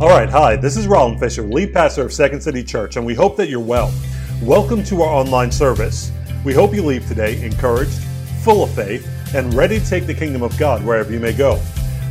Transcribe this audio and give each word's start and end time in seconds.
All 0.00 0.08
right, 0.08 0.28
hi, 0.28 0.56
this 0.56 0.76
is 0.76 0.88
Roland 0.88 1.20
Fisher, 1.20 1.42
lead 1.42 1.72
pastor 1.72 2.02
of 2.02 2.12
Second 2.12 2.40
City 2.40 2.64
Church, 2.64 2.96
and 2.96 3.06
we 3.06 3.14
hope 3.14 3.36
that 3.36 3.48
you're 3.48 3.60
well. 3.60 3.94
Welcome 4.42 4.82
to 4.86 5.02
our 5.02 5.08
online 5.08 5.52
service. 5.52 6.10
We 6.44 6.52
hope 6.52 6.74
you 6.74 6.82
leave 6.82 7.06
today 7.06 7.40
encouraged, 7.44 8.02
full 8.42 8.64
of 8.64 8.74
faith, 8.74 9.08
and 9.36 9.54
ready 9.54 9.78
to 9.78 9.86
take 9.86 10.06
the 10.06 10.12
kingdom 10.12 10.42
of 10.42 10.58
God 10.58 10.84
wherever 10.84 11.12
you 11.12 11.20
may 11.20 11.32
go. 11.32 11.62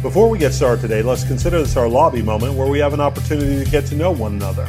Before 0.01 0.29
we 0.29 0.37
get 0.37 0.53
started 0.53 0.81
today, 0.81 1.01
let's 1.01 1.25
consider 1.25 1.59
this 1.59 1.75
our 1.75 1.89
lobby 1.89 2.21
moment 2.21 2.53
where 2.53 2.69
we 2.69 2.79
have 2.79 2.93
an 2.93 3.01
opportunity 3.01 3.61
to 3.61 3.69
get 3.69 3.85
to 3.87 3.95
know 3.95 4.11
one 4.11 4.35
another. 4.35 4.65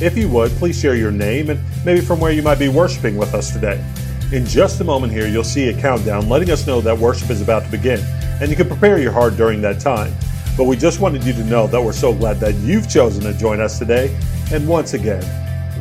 If 0.00 0.16
you 0.16 0.30
would, 0.30 0.50
please 0.52 0.80
share 0.80 0.96
your 0.96 1.12
name 1.12 1.50
and 1.50 1.60
maybe 1.84 2.00
from 2.00 2.18
where 2.18 2.32
you 2.32 2.42
might 2.42 2.58
be 2.58 2.68
worshiping 2.68 3.18
with 3.18 3.34
us 3.34 3.52
today. 3.52 3.84
In 4.32 4.46
just 4.46 4.80
a 4.80 4.84
moment 4.84 5.12
here, 5.12 5.28
you'll 5.28 5.44
see 5.44 5.68
a 5.68 5.78
countdown 5.78 6.30
letting 6.30 6.50
us 6.50 6.66
know 6.66 6.80
that 6.80 6.96
worship 6.96 7.28
is 7.28 7.42
about 7.42 7.66
to 7.66 7.70
begin, 7.70 8.00
and 8.40 8.48
you 8.48 8.56
can 8.56 8.68
prepare 8.68 8.98
your 8.98 9.12
heart 9.12 9.36
during 9.36 9.60
that 9.60 9.80
time. 9.80 10.14
But 10.56 10.64
we 10.64 10.76
just 10.76 11.00
wanted 11.00 11.24
you 11.24 11.32
to 11.32 11.42
know 11.42 11.66
that 11.66 11.82
we're 11.82 11.92
so 11.92 12.14
glad 12.14 12.38
that 12.38 12.54
you've 12.54 12.88
chosen 12.88 13.24
to 13.24 13.36
join 13.36 13.60
us 13.60 13.76
today. 13.76 14.16
And 14.52 14.68
once 14.68 14.94
again, 14.94 15.20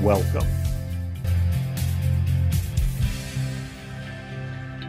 welcome. 0.01 0.47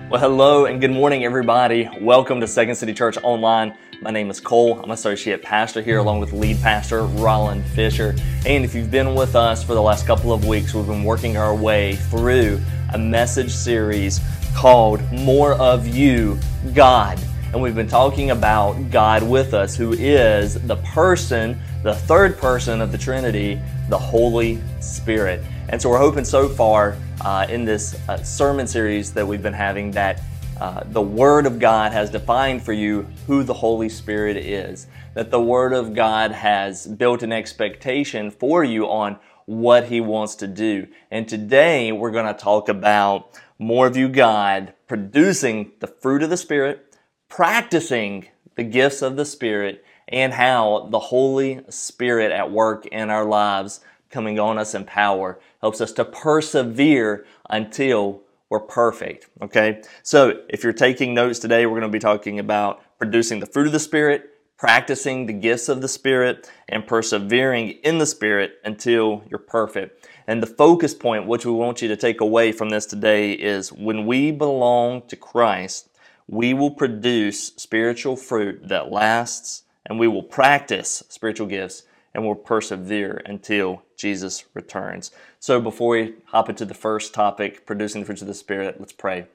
Well, 0.08 0.22
hello 0.22 0.64
and 0.64 0.80
good 0.80 0.90
morning, 0.90 1.26
everybody. 1.26 1.90
Welcome 2.00 2.40
to 2.40 2.46
Second 2.46 2.76
City 2.76 2.94
Church 2.94 3.18
Online. 3.22 3.76
My 4.00 4.10
name 4.10 4.30
is 4.30 4.40
Cole. 4.40 4.80
I'm 4.80 4.90
associate 4.90 5.42
pastor 5.42 5.82
here, 5.82 5.98
along 5.98 6.20
with 6.20 6.32
lead 6.32 6.62
pastor 6.62 7.02
Roland 7.02 7.66
Fisher. 7.66 8.16
And 8.46 8.64
if 8.64 8.74
you've 8.74 8.90
been 8.90 9.14
with 9.14 9.36
us 9.36 9.62
for 9.62 9.74
the 9.74 9.82
last 9.82 10.06
couple 10.06 10.32
of 10.32 10.46
weeks, 10.46 10.72
we've 10.72 10.86
been 10.86 11.04
working 11.04 11.36
our 11.36 11.54
way 11.54 11.96
through 11.96 12.58
a 12.94 12.98
message 12.98 13.50
series 13.50 14.20
called 14.54 15.02
More 15.12 15.52
of 15.54 15.86
You, 15.86 16.38
God 16.72 17.20
and 17.54 17.62
we've 17.62 17.76
been 17.76 17.86
talking 17.86 18.32
about 18.32 18.90
God 18.90 19.22
with 19.22 19.54
us, 19.54 19.76
who 19.76 19.92
is 19.92 20.54
the 20.66 20.74
person, 20.78 21.56
the 21.84 21.94
third 21.94 22.36
person 22.36 22.80
of 22.80 22.90
the 22.90 22.98
Trinity, 22.98 23.60
the 23.88 23.96
Holy 23.96 24.60
Spirit. 24.80 25.40
And 25.68 25.80
so 25.80 25.88
we're 25.88 25.98
hoping 25.98 26.24
so 26.24 26.48
far 26.48 26.96
uh, 27.20 27.46
in 27.48 27.64
this 27.64 27.94
uh, 28.08 28.16
sermon 28.24 28.66
series 28.66 29.12
that 29.12 29.24
we've 29.24 29.40
been 29.40 29.52
having 29.52 29.92
that 29.92 30.20
uh, 30.60 30.82
the 30.86 31.00
Word 31.00 31.46
of 31.46 31.60
God 31.60 31.92
has 31.92 32.10
defined 32.10 32.60
for 32.60 32.72
you 32.72 33.06
who 33.28 33.44
the 33.44 33.54
Holy 33.54 33.88
Spirit 33.88 34.36
is, 34.36 34.88
that 35.14 35.30
the 35.30 35.40
Word 35.40 35.72
of 35.72 35.94
God 35.94 36.32
has 36.32 36.88
built 36.88 37.22
an 37.22 37.30
expectation 37.30 38.32
for 38.32 38.64
you 38.64 38.90
on 38.90 39.16
what 39.46 39.86
He 39.86 40.00
wants 40.00 40.34
to 40.36 40.48
do. 40.48 40.88
And 41.08 41.28
today 41.28 41.92
we're 41.92 42.10
going 42.10 42.26
to 42.26 42.34
talk 42.34 42.68
about 42.68 43.40
more 43.60 43.86
of 43.86 43.96
you, 43.96 44.08
God, 44.08 44.74
producing 44.88 45.70
the 45.78 45.86
fruit 45.86 46.24
of 46.24 46.30
the 46.30 46.36
Spirit 46.36 46.90
practicing 47.34 48.28
the 48.54 48.62
gifts 48.62 49.02
of 49.02 49.16
the 49.16 49.24
Spirit 49.24 49.84
and 50.06 50.32
how 50.32 50.86
the 50.92 51.00
Holy 51.00 51.60
Spirit 51.68 52.30
at 52.30 52.48
work 52.48 52.86
in 52.86 53.10
our 53.10 53.24
lives, 53.24 53.80
coming 54.08 54.38
on 54.38 54.56
us 54.56 54.72
in 54.72 54.84
power, 54.84 55.40
helps 55.60 55.80
us 55.80 55.90
to 55.90 56.04
persevere 56.04 57.26
until 57.50 58.22
we're 58.50 58.60
perfect. 58.60 59.28
Okay? 59.42 59.82
So 60.04 60.44
if 60.48 60.62
you're 60.62 60.72
taking 60.72 61.12
notes 61.12 61.40
today, 61.40 61.66
we're 61.66 61.80
going 61.80 61.90
to 61.90 61.96
be 61.96 61.98
talking 61.98 62.38
about 62.38 62.80
producing 62.98 63.40
the 63.40 63.46
fruit 63.46 63.66
of 63.66 63.72
the 63.72 63.80
Spirit, 63.80 64.30
practicing 64.56 65.26
the 65.26 65.32
gifts 65.32 65.68
of 65.68 65.80
the 65.82 65.88
Spirit, 65.88 66.48
and 66.68 66.86
persevering 66.86 67.70
in 67.82 67.98
the 67.98 68.06
Spirit 68.06 68.60
until 68.64 69.24
you're 69.28 69.40
perfect. 69.40 70.06
And 70.28 70.40
the 70.40 70.46
focus 70.46 70.94
point, 70.94 71.26
which 71.26 71.44
we 71.44 71.50
want 71.50 71.82
you 71.82 71.88
to 71.88 71.96
take 71.96 72.20
away 72.20 72.52
from 72.52 72.70
this 72.70 72.86
today, 72.86 73.32
is 73.32 73.72
when 73.72 74.06
we 74.06 74.30
belong 74.30 75.02
to 75.08 75.16
Christ, 75.16 75.88
we 76.26 76.54
will 76.54 76.70
produce 76.70 77.48
spiritual 77.56 78.16
fruit 78.16 78.68
that 78.68 78.90
lasts, 78.90 79.64
and 79.86 79.98
we 79.98 80.08
will 80.08 80.22
practice 80.22 81.02
spiritual 81.08 81.46
gifts 81.46 81.82
and 82.14 82.24
will 82.24 82.34
persevere 82.34 83.20
until 83.26 83.82
Jesus 83.96 84.44
returns. 84.54 85.10
So, 85.38 85.60
before 85.60 85.90
we 85.90 86.14
hop 86.26 86.48
into 86.48 86.64
the 86.64 86.74
first 86.74 87.12
topic, 87.12 87.66
producing 87.66 88.00
the 88.00 88.06
fruits 88.06 88.22
of 88.22 88.28
the 88.28 88.34
Spirit, 88.34 88.76
let's 88.78 88.92
pray. 88.92 89.26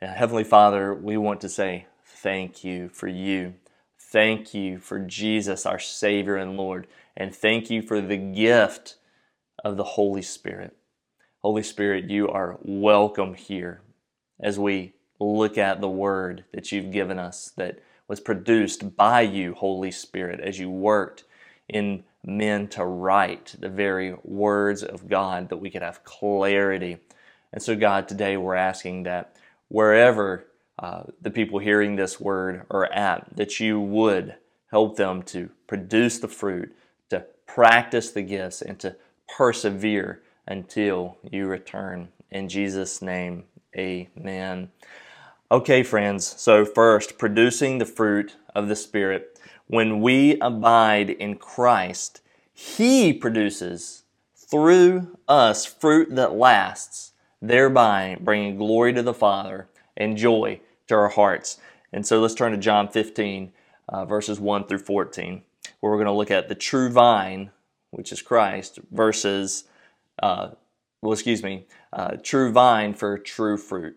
Heavenly 0.00 0.44
Father, 0.44 0.94
we 0.94 1.16
want 1.16 1.40
to 1.42 1.48
say 1.48 1.86
thank 2.04 2.64
you 2.64 2.88
for 2.88 3.08
you. 3.08 3.54
Thank 3.98 4.54
you 4.54 4.78
for 4.78 4.98
Jesus, 4.98 5.66
our 5.66 5.78
Savior 5.78 6.36
and 6.36 6.56
Lord. 6.56 6.86
And 7.16 7.34
thank 7.34 7.70
you 7.70 7.82
for 7.82 8.00
the 8.00 8.16
gift 8.16 8.96
of 9.64 9.76
the 9.76 9.84
Holy 9.84 10.22
Spirit. 10.22 10.76
Holy 11.42 11.62
Spirit, 11.62 12.10
you 12.10 12.28
are 12.28 12.58
welcome 12.62 13.34
here 13.34 13.82
as 14.40 14.58
we 14.58 14.94
look 15.20 15.58
at 15.58 15.80
the 15.80 15.88
word 15.88 16.44
that 16.52 16.72
you've 16.72 16.90
given 16.90 17.18
us 17.18 17.52
that 17.56 17.80
was 18.08 18.20
produced 18.20 18.96
by 18.96 19.20
you, 19.20 19.54
Holy 19.54 19.90
Spirit, 19.90 20.40
as 20.40 20.58
you 20.58 20.70
worked 20.70 21.24
in 21.68 22.02
men 22.24 22.66
to 22.68 22.84
write 22.84 23.54
the 23.58 23.68
very 23.68 24.16
words 24.24 24.82
of 24.82 25.08
God 25.08 25.48
that 25.48 25.58
we 25.58 25.70
could 25.70 25.82
have 25.82 26.04
clarity. 26.04 26.98
And 27.52 27.62
so, 27.62 27.76
God, 27.76 28.08
today 28.08 28.36
we're 28.36 28.56
asking 28.56 29.04
that 29.04 29.36
wherever 29.68 30.46
uh, 30.78 31.04
the 31.20 31.30
people 31.30 31.58
hearing 31.58 31.96
this 31.96 32.18
word 32.18 32.66
are 32.70 32.90
at, 32.92 33.36
that 33.36 33.60
you 33.60 33.80
would 33.80 34.34
help 34.70 34.96
them 34.96 35.22
to 35.22 35.50
produce 35.66 36.18
the 36.18 36.28
fruit, 36.28 36.74
to 37.10 37.24
practice 37.46 38.10
the 38.10 38.22
gifts, 38.22 38.62
and 38.62 38.78
to 38.80 38.96
persevere 39.28 40.22
until 40.46 41.16
you 41.30 41.46
return. 41.46 42.08
In 42.30 42.48
Jesus' 42.48 43.02
name, 43.02 43.44
amen. 43.76 44.70
Okay, 45.52 45.82
friends, 45.82 46.40
so 46.40 46.64
first, 46.64 47.18
producing 47.18 47.78
the 47.78 47.84
fruit 47.84 48.36
of 48.54 48.68
the 48.68 48.76
Spirit. 48.76 49.36
When 49.66 50.00
we 50.00 50.38
abide 50.38 51.10
in 51.10 51.38
Christ, 51.38 52.20
He 52.52 53.12
produces 53.12 54.04
through 54.36 55.18
us 55.26 55.66
fruit 55.66 56.14
that 56.14 56.34
lasts, 56.34 57.14
thereby 57.42 58.16
bringing 58.20 58.58
glory 58.58 58.92
to 58.92 59.02
the 59.02 59.12
Father 59.12 59.68
and 59.96 60.16
joy 60.16 60.60
to 60.86 60.94
our 60.94 61.08
hearts. 61.08 61.58
And 61.92 62.06
so 62.06 62.20
let's 62.20 62.34
turn 62.34 62.52
to 62.52 62.58
John 62.58 62.86
15, 62.86 63.50
uh, 63.88 64.04
verses 64.04 64.38
1 64.38 64.68
through 64.68 64.78
14, 64.78 65.42
where 65.80 65.90
we're 65.90 65.98
going 65.98 66.06
to 66.06 66.12
look 66.12 66.30
at 66.30 66.48
the 66.48 66.54
true 66.54 66.90
vine, 66.90 67.50
which 67.90 68.12
is 68.12 68.22
Christ, 68.22 68.78
versus, 68.92 69.64
uh, 70.22 70.50
well, 71.02 71.12
excuse 71.12 71.42
me, 71.42 71.66
uh, 71.92 72.18
true 72.22 72.52
vine 72.52 72.94
for 72.94 73.18
true 73.18 73.56
fruit. 73.56 73.96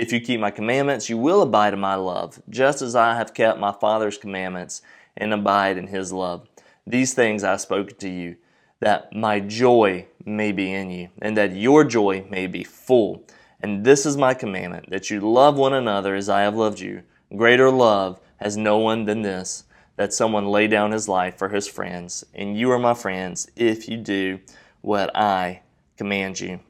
If 0.00 0.14
you 0.14 0.20
keep 0.22 0.40
my 0.40 0.50
commandments, 0.50 1.10
you 1.10 1.18
will 1.18 1.42
abide 1.42 1.74
in 1.74 1.80
my 1.80 1.94
love, 1.94 2.40
just 2.48 2.80
as 2.80 2.96
I 2.96 3.16
have 3.16 3.34
kept 3.34 3.58
my 3.58 3.70
Father's 3.70 4.16
commandments 4.16 4.80
and 5.14 5.34
abide 5.34 5.76
in 5.76 5.88
his 5.88 6.10
love. 6.10 6.48
These 6.86 7.12
things 7.12 7.44
I 7.44 7.58
spoke 7.58 7.98
to 7.98 8.08
you, 8.08 8.36
that 8.78 9.14
my 9.14 9.40
joy 9.40 10.06
may 10.24 10.52
be 10.52 10.72
in 10.72 10.88
you, 10.88 11.10
and 11.20 11.36
that 11.36 11.54
your 11.54 11.84
joy 11.84 12.24
may 12.30 12.46
be 12.46 12.64
full. 12.64 13.26
And 13.60 13.84
this 13.84 14.06
is 14.06 14.16
my 14.16 14.32
commandment, 14.32 14.88
that 14.88 15.10
you 15.10 15.20
love 15.20 15.58
one 15.58 15.74
another 15.74 16.14
as 16.14 16.30
I 16.30 16.40
have 16.40 16.56
loved 16.56 16.80
you. 16.80 17.02
Greater 17.36 17.70
love 17.70 18.18
has 18.38 18.56
no 18.56 18.78
one 18.78 19.04
than 19.04 19.20
this, 19.20 19.64
that 19.96 20.14
someone 20.14 20.46
lay 20.46 20.66
down 20.66 20.92
his 20.92 21.08
life 21.08 21.36
for 21.36 21.50
his 21.50 21.68
friends. 21.68 22.24
And 22.32 22.56
you 22.58 22.70
are 22.70 22.78
my 22.78 22.94
friends 22.94 23.50
if 23.54 23.86
you 23.86 23.98
do 23.98 24.40
what 24.80 25.14
I 25.14 25.60
command 25.98 26.40
you. 26.40 26.60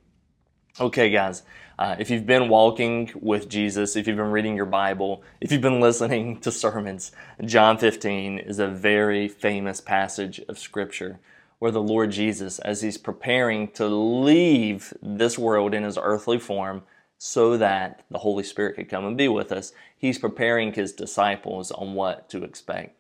Okay, 0.81 1.11
guys, 1.11 1.45
Uh, 1.81 1.97
if 1.99 2.11
you've 2.11 2.27
been 2.27 2.51
walking 2.51 3.11
with 3.23 3.49
Jesus, 3.49 3.97
if 3.97 4.07
you've 4.07 4.19
been 4.19 4.31
reading 4.31 4.55
your 4.55 4.67
Bible, 4.67 5.23
if 5.41 5.51
you've 5.51 5.63
been 5.63 5.81
listening 5.81 6.39
to 6.41 6.53
sermons, 6.53 7.11
John 7.47 7.79
15 7.79 8.39
is 8.39 8.59
a 8.59 8.69
very 8.69 9.29
famous 9.29 9.81
passage 9.81 10.43
of 10.47 10.59
Scripture 10.59 11.21
where 11.59 11.71
the 11.71 11.81
Lord 11.81 12.11
Jesus, 12.11 12.59
as 12.59 12.83
he's 12.83 12.99
preparing 12.99 13.69
to 13.69 13.87
leave 13.87 14.93
this 15.01 15.39
world 15.39 15.73
in 15.73 15.83
his 15.83 15.97
earthly 15.97 16.39
form 16.39 16.83
so 17.17 17.57
that 17.57 18.05
the 18.11 18.19
Holy 18.19 18.45
Spirit 18.45 18.77
could 18.77 18.91
come 18.91 19.07
and 19.07 19.17
be 19.17 19.29
with 19.29 19.51
us, 19.51 19.73
he's 19.97 20.19
preparing 20.19 20.75
his 20.75 20.93
disciples 20.93 21.71
on 21.71 21.95
what 21.95 22.29
to 22.29 22.45
expect. 22.45 22.95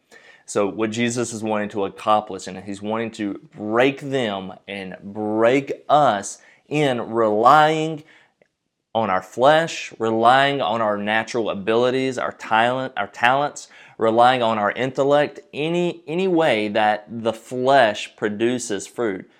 So, 0.47 0.67
what 0.67 0.91
Jesus 0.91 1.35
is 1.35 1.45
wanting 1.45 1.69
to 1.71 1.85
accomplish, 1.85 2.47
and 2.47 2.59
he's 2.59 2.81
wanting 2.81 3.11
to 3.13 3.41
break 3.55 4.01
them 4.01 4.55
and 4.67 4.97
break 5.03 5.85
us 5.91 6.39
in 6.67 7.13
relying 7.13 8.05
on 8.95 9.11
our 9.11 9.23
flesh, 9.23 9.93
relying 9.99 10.61
on 10.61 10.81
our 10.81 10.99
natural 10.99 11.51
abilities, 11.51 12.19
our 12.19 12.33
talent, 12.33 12.93
our 12.97 13.07
talents, 13.07 13.69
relying 13.99 14.43
on 14.43 14.59
our 14.59 14.73
intellect, 14.73 15.41
any 15.53 16.03
any 16.07 16.27
way 16.27 16.69
that 16.69 17.07
the 17.09 17.33
flesh 17.33 18.17
produces 18.17 18.87
fruit 18.87 19.31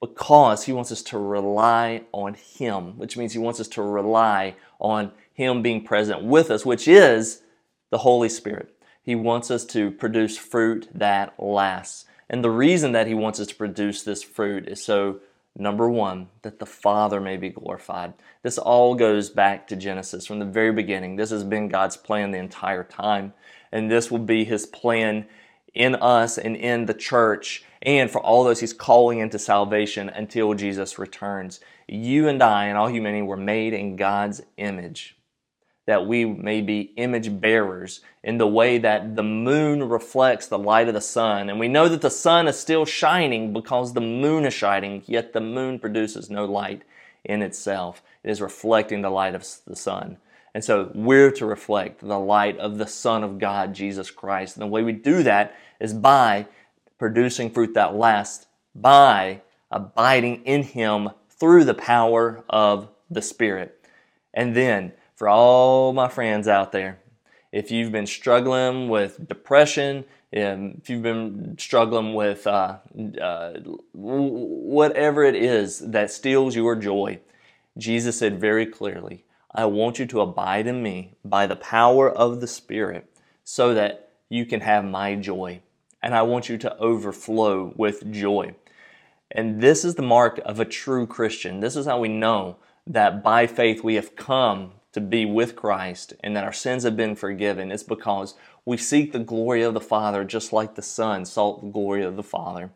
because 0.00 0.64
he 0.64 0.72
wants 0.72 0.90
us 0.90 1.02
to 1.02 1.18
rely 1.18 2.02
on 2.12 2.34
him, 2.34 2.96
which 2.98 3.16
means 3.16 3.32
he 3.32 3.38
wants 3.38 3.60
us 3.60 3.68
to 3.68 3.82
rely 3.82 4.54
on 4.78 5.12
him 5.32 5.62
being 5.62 5.84
present 5.84 6.22
with 6.22 6.50
us, 6.50 6.64
which 6.64 6.88
is 6.88 7.42
the 7.90 7.98
Holy 7.98 8.28
Spirit. 8.28 8.74
He 9.02 9.14
wants 9.14 9.50
us 9.50 9.64
to 9.66 9.90
produce 9.90 10.38
fruit 10.38 10.88
that 10.94 11.34
lasts. 11.38 12.06
And 12.28 12.44
the 12.44 12.50
reason 12.50 12.92
that 12.92 13.06
he 13.06 13.14
wants 13.14 13.40
us 13.40 13.48
to 13.48 13.54
produce 13.54 14.02
this 14.02 14.22
fruit 14.22 14.68
is 14.68 14.82
so 14.82 15.20
Number 15.56 15.90
one, 15.90 16.28
that 16.42 16.58
the 16.58 16.66
Father 16.66 17.20
may 17.20 17.36
be 17.36 17.50
glorified. 17.50 18.14
This 18.42 18.56
all 18.56 18.94
goes 18.94 19.30
back 19.30 19.66
to 19.68 19.76
Genesis 19.76 20.26
from 20.26 20.38
the 20.38 20.44
very 20.44 20.72
beginning. 20.72 21.16
This 21.16 21.30
has 21.30 21.44
been 21.44 21.68
God's 21.68 21.96
plan 21.96 22.30
the 22.30 22.38
entire 22.38 22.84
time 22.84 23.34
and 23.72 23.90
this 23.90 24.10
will 24.10 24.18
be 24.18 24.44
his 24.44 24.66
plan 24.66 25.26
in 25.74 25.94
us 25.96 26.38
and 26.38 26.56
in 26.56 26.86
the 26.86 26.94
church 26.94 27.64
and 27.82 28.10
for 28.10 28.20
all 28.20 28.44
those 28.44 28.60
he's 28.60 28.72
calling 28.72 29.20
into 29.20 29.38
salvation 29.38 30.08
until 30.08 30.54
Jesus 30.54 30.98
returns. 30.98 31.60
You 31.88 32.28
and 32.28 32.42
I 32.42 32.66
and 32.66 32.76
all 32.76 32.90
humanity 32.90 33.22
were 33.22 33.36
made 33.36 33.72
in 33.72 33.96
God's 33.96 34.42
image, 34.56 35.16
that 35.90 36.06
we 36.06 36.24
may 36.24 36.60
be 36.60 36.92
image 36.96 37.40
bearers 37.40 38.00
in 38.22 38.38
the 38.38 38.46
way 38.46 38.78
that 38.78 39.16
the 39.16 39.24
moon 39.24 39.88
reflects 39.88 40.46
the 40.46 40.56
light 40.56 40.86
of 40.86 40.94
the 40.94 41.00
sun. 41.00 41.50
And 41.50 41.58
we 41.58 41.66
know 41.66 41.88
that 41.88 42.00
the 42.00 42.10
sun 42.10 42.46
is 42.46 42.56
still 42.56 42.84
shining 42.84 43.52
because 43.52 43.92
the 43.92 44.00
moon 44.00 44.46
is 44.46 44.54
shining, 44.54 45.02
yet 45.06 45.32
the 45.32 45.40
moon 45.40 45.80
produces 45.80 46.30
no 46.30 46.44
light 46.44 46.82
in 47.24 47.42
itself. 47.42 48.04
It 48.22 48.30
is 48.30 48.40
reflecting 48.40 49.02
the 49.02 49.10
light 49.10 49.34
of 49.34 49.44
the 49.66 49.74
sun. 49.74 50.18
And 50.54 50.62
so 50.62 50.92
we're 50.94 51.32
to 51.32 51.44
reflect 51.44 51.98
the 51.98 52.20
light 52.20 52.56
of 52.58 52.78
the 52.78 52.86
Son 52.86 53.24
of 53.24 53.40
God, 53.40 53.74
Jesus 53.74 54.12
Christ. 54.12 54.54
And 54.54 54.62
the 54.62 54.68
way 54.68 54.84
we 54.84 54.92
do 54.92 55.24
that 55.24 55.56
is 55.80 55.92
by 55.92 56.46
producing 57.00 57.50
fruit 57.50 57.74
that 57.74 57.96
lasts, 57.96 58.46
by 58.76 59.42
abiding 59.72 60.44
in 60.44 60.62
Him 60.62 61.10
through 61.28 61.64
the 61.64 61.74
power 61.74 62.44
of 62.48 62.90
the 63.10 63.22
Spirit. 63.22 63.84
And 64.32 64.54
then, 64.54 64.92
for 65.20 65.28
all 65.28 65.92
my 65.92 66.08
friends 66.08 66.48
out 66.48 66.72
there, 66.72 66.98
if 67.52 67.70
you've 67.70 67.92
been 67.92 68.06
struggling 68.06 68.88
with 68.88 69.28
depression, 69.28 70.06
if 70.32 70.88
you've 70.88 71.02
been 71.02 71.58
struggling 71.58 72.14
with 72.14 72.46
uh, 72.46 72.78
uh, 73.20 73.52
whatever 73.92 75.22
it 75.22 75.34
is 75.34 75.80
that 75.80 76.10
steals 76.10 76.56
your 76.56 76.74
joy, 76.74 77.20
Jesus 77.76 78.18
said 78.18 78.40
very 78.40 78.64
clearly, 78.64 79.26
I 79.54 79.66
want 79.66 79.98
you 79.98 80.06
to 80.06 80.22
abide 80.22 80.66
in 80.66 80.82
me 80.82 81.16
by 81.22 81.46
the 81.46 81.54
power 81.54 82.10
of 82.10 82.40
the 82.40 82.46
Spirit 82.46 83.06
so 83.44 83.74
that 83.74 84.12
you 84.30 84.46
can 84.46 84.62
have 84.62 84.86
my 84.86 85.16
joy. 85.16 85.60
And 86.02 86.14
I 86.14 86.22
want 86.22 86.48
you 86.48 86.56
to 86.56 86.78
overflow 86.78 87.74
with 87.76 88.10
joy. 88.10 88.54
And 89.30 89.60
this 89.60 89.84
is 89.84 89.96
the 89.96 90.02
mark 90.02 90.40
of 90.46 90.60
a 90.60 90.64
true 90.64 91.06
Christian. 91.06 91.60
This 91.60 91.76
is 91.76 91.84
how 91.84 92.00
we 92.00 92.08
know 92.08 92.56
that 92.86 93.22
by 93.22 93.46
faith 93.46 93.84
we 93.84 93.96
have 93.96 94.16
come 94.16 94.72
to 94.92 95.00
be 95.00 95.24
with 95.24 95.56
Christ 95.56 96.14
and 96.22 96.36
that 96.36 96.44
our 96.44 96.52
sins 96.52 96.84
have 96.84 96.96
been 96.96 97.14
forgiven. 97.16 97.70
It's 97.70 97.82
because 97.82 98.34
we 98.64 98.76
seek 98.76 99.12
the 99.12 99.18
glory 99.18 99.62
of 99.62 99.74
the 99.74 99.80
Father 99.80 100.24
just 100.24 100.52
like 100.52 100.74
the 100.74 100.82
Son 100.82 101.24
sought 101.24 101.62
the 101.62 101.70
glory 101.70 102.02
of 102.04 102.16
the 102.16 102.22
Father. 102.22 102.70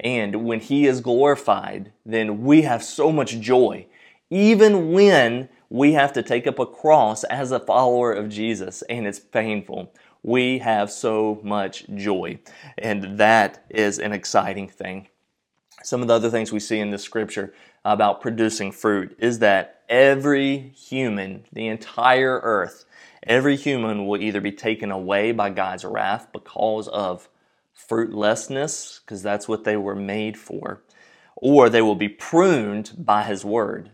And 0.00 0.44
when 0.44 0.60
He 0.60 0.86
is 0.86 1.00
glorified, 1.00 1.92
then 2.04 2.42
we 2.44 2.62
have 2.62 2.82
so 2.82 3.10
much 3.10 3.40
joy, 3.40 3.86
even 4.30 4.92
when 4.92 5.48
we 5.68 5.92
have 5.94 6.12
to 6.12 6.22
take 6.22 6.46
up 6.46 6.58
a 6.58 6.66
cross 6.66 7.24
as 7.24 7.50
a 7.50 7.60
follower 7.60 8.12
of 8.12 8.28
Jesus, 8.28 8.82
and 8.82 9.06
it's 9.06 9.18
painful. 9.18 9.92
We 10.22 10.58
have 10.58 10.90
so 10.90 11.40
much 11.42 11.86
joy, 11.94 12.40
and 12.76 13.18
that 13.18 13.64
is 13.70 13.98
an 13.98 14.12
exciting 14.12 14.68
thing. 14.68 15.08
Some 15.82 16.02
of 16.02 16.08
the 16.08 16.14
other 16.14 16.30
things 16.30 16.52
we 16.52 16.60
see 16.60 16.78
in 16.78 16.90
the 16.90 16.98
scripture 16.98 17.54
about 17.84 18.20
producing 18.20 18.72
fruit 18.72 19.16
is 19.18 19.38
that 19.38 19.75
every 19.88 20.72
human, 20.76 21.44
the 21.52 21.66
entire 21.66 22.40
earth, 22.42 22.84
every 23.22 23.56
human 23.56 24.06
will 24.06 24.20
either 24.20 24.40
be 24.40 24.52
taken 24.52 24.90
away 24.90 25.32
by 25.32 25.50
God's 25.50 25.84
wrath 25.84 26.28
because 26.32 26.88
of 26.88 27.28
fruitlessness, 27.72 29.00
because 29.00 29.22
that's 29.22 29.48
what 29.48 29.64
they 29.64 29.76
were 29.76 29.94
made 29.94 30.36
for, 30.36 30.82
or 31.36 31.68
they 31.68 31.82
will 31.82 31.94
be 31.94 32.08
pruned 32.08 32.92
by 32.96 33.22
His 33.22 33.44
word. 33.44 33.90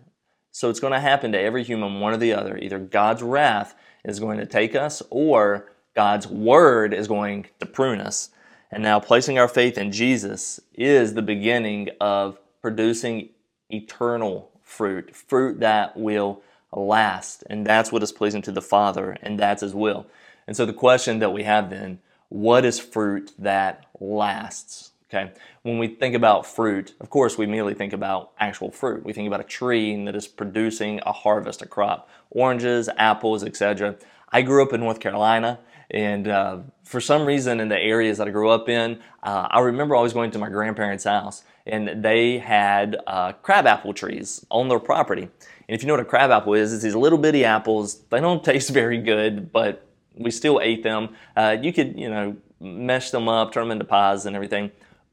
So 0.51 0.69
it's 0.69 0.81
going 0.81 0.93
to 0.93 1.01
happen 1.01 1.33
to 1.33 1.41
every 1.41 1.65
human, 1.65 2.01
one 2.01 2.13
or 2.13 2.19
the 2.19 2.35
other. 2.35 2.59
Either 2.59 2.79
God's 2.79 3.23
wrath 3.23 3.75
is 4.05 4.21
going 4.21 4.39
to 4.39 4.47
take 4.47 4.75
us, 4.75 5.03
or 5.11 5.73
God's 5.95 6.27
word 6.27 6.93
is 6.95 7.09
going 7.09 7.47
to 7.61 7.67
prune 7.67 8.01
us. 8.01 8.31
And 8.71 8.83
now, 8.83 9.01
placing 9.01 9.39
our 9.39 9.49
faith 9.49 9.77
in 9.77 9.93
Jesus 9.93 10.61
is 10.75 11.15
the 11.15 11.23
beginning 11.23 11.91
of 12.01 12.39
producing 12.63 13.31
eternal 13.71 14.52
fruit, 14.73 15.15
fruit 15.15 15.61
that 15.61 15.97
will 15.97 16.43
last. 16.73 17.45
And 17.49 17.67
that's 17.67 17.93
what 17.93 18.03
is 18.03 18.13
pleasing 18.13 18.43
to 18.43 18.53
the 18.53 18.63
Father, 18.63 19.17
and 19.23 19.39
that's 19.39 19.63
His 19.63 19.75
will. 19.75 20.07
And 20.47 20.57
so, 20.57 20.67
the 20.67 20.73
question 20.73 21.19
that 21.21 21.33
we 21.33 21.45
have 21.45 21.71
then 21.71 22.01
what 22.29 22.65
is 22.65 22.81
fruit 22.81 23.33
that 23.39 23.85
lasts? 24.01 24.93
Okay. 25.13 25.31
When 25.61 25.79
we 25.79 25.89
think 25.89 26.15
about 26.15 26.47
fruit, 26.47 26.95
of 26.99 27.11
course, 27.11 27.37
we 27.37 27.45
immediately 27.45 27.75
think 27.75 27.93
about 27.93 28.31
actual 28.41 28.71
fruit. 28.71 29.05
We 29.05 29.13
think 29.13 29.27
about 29.27 29.41
a 29.41 29.45
tree 29.45 30.03
that 30.07 30.17
is 30.17 30.27
producing 30.27 31.01
a 31.05 31.13
harvest, 31.13 31.61
a 31.61 31.67
crop, 31.67 32.09
oranges, 32.31 32.89
apples, 32.97 33.45
etc. 33.45 33.97
I 34.31 34.41
grew 34.41 34.63
up 34.63 34.73
in 34.73 34.81
North 34.81 35.01
Carolina, 35.01 35.59
and 35.91 36.27
uh, 36.27 36.59
for 36.85 37.03
some 37.03 37.27
reason, 37.27 37.61
in 37.61 37.69
the 37.69 37.79
areas 37.79 38.17
that 38.17 38.27
I 38.27 38.31
grew 38.31 38.49
up 38.49 38.71
in, 38.71 39.01
uh, 39.23 39.49
I 39.51 39.61
remember 39.61 39.95
always 39.95 40.15
going 40.15 40.31
to 40.31 40.39
my 40.39 40.49
grandparents' 40.49 41.05
house, 41.05 41.45
and 41.67 42.03
they 42.05 42.39
had 42.39 42.99
uh, 43.07 43.33
crabapple 43.33 43.95
trees 43.95 44.45
on 44.51 44.69
their 44.69 44.79
property. 44.79 45.23
And 45.23 45.75
if 45.75 45.83
you 45.83 45.87
know 45.87 45.95
what 45.95 46.01
a 46.01 46.05
crabapple 46.05 46.55
is, 46.55 46.73
it's 46.73 46.83
these 46.83 46.95
little 46.95 47.19
bitty 47.19 47.45
apples. 47.45 48.01
They 48.11 48.21
don't 48.21 48.45
taste 48.53 48.71
very 48.71 48.99
good, 48.99 49.53
but 49.53 49.87
we 50.17 50.31
still 50.31 50.61
ate 50.61 50.83
them. 50.83 51.11
Uh, 51.37 51.57
you 51.61 51.73
could, 51.73 51.99
you 51.99 52.11
know, 52.11 52.37
mesh 52.61 53.11
them 53.11 53.29
up, 53.29 53.53
turn 53.53 53.65
them 53.65 53.73
into 53.73 53.85
pies 53.85 54.27
and 54.27 54.37
everything. 54.37 54.71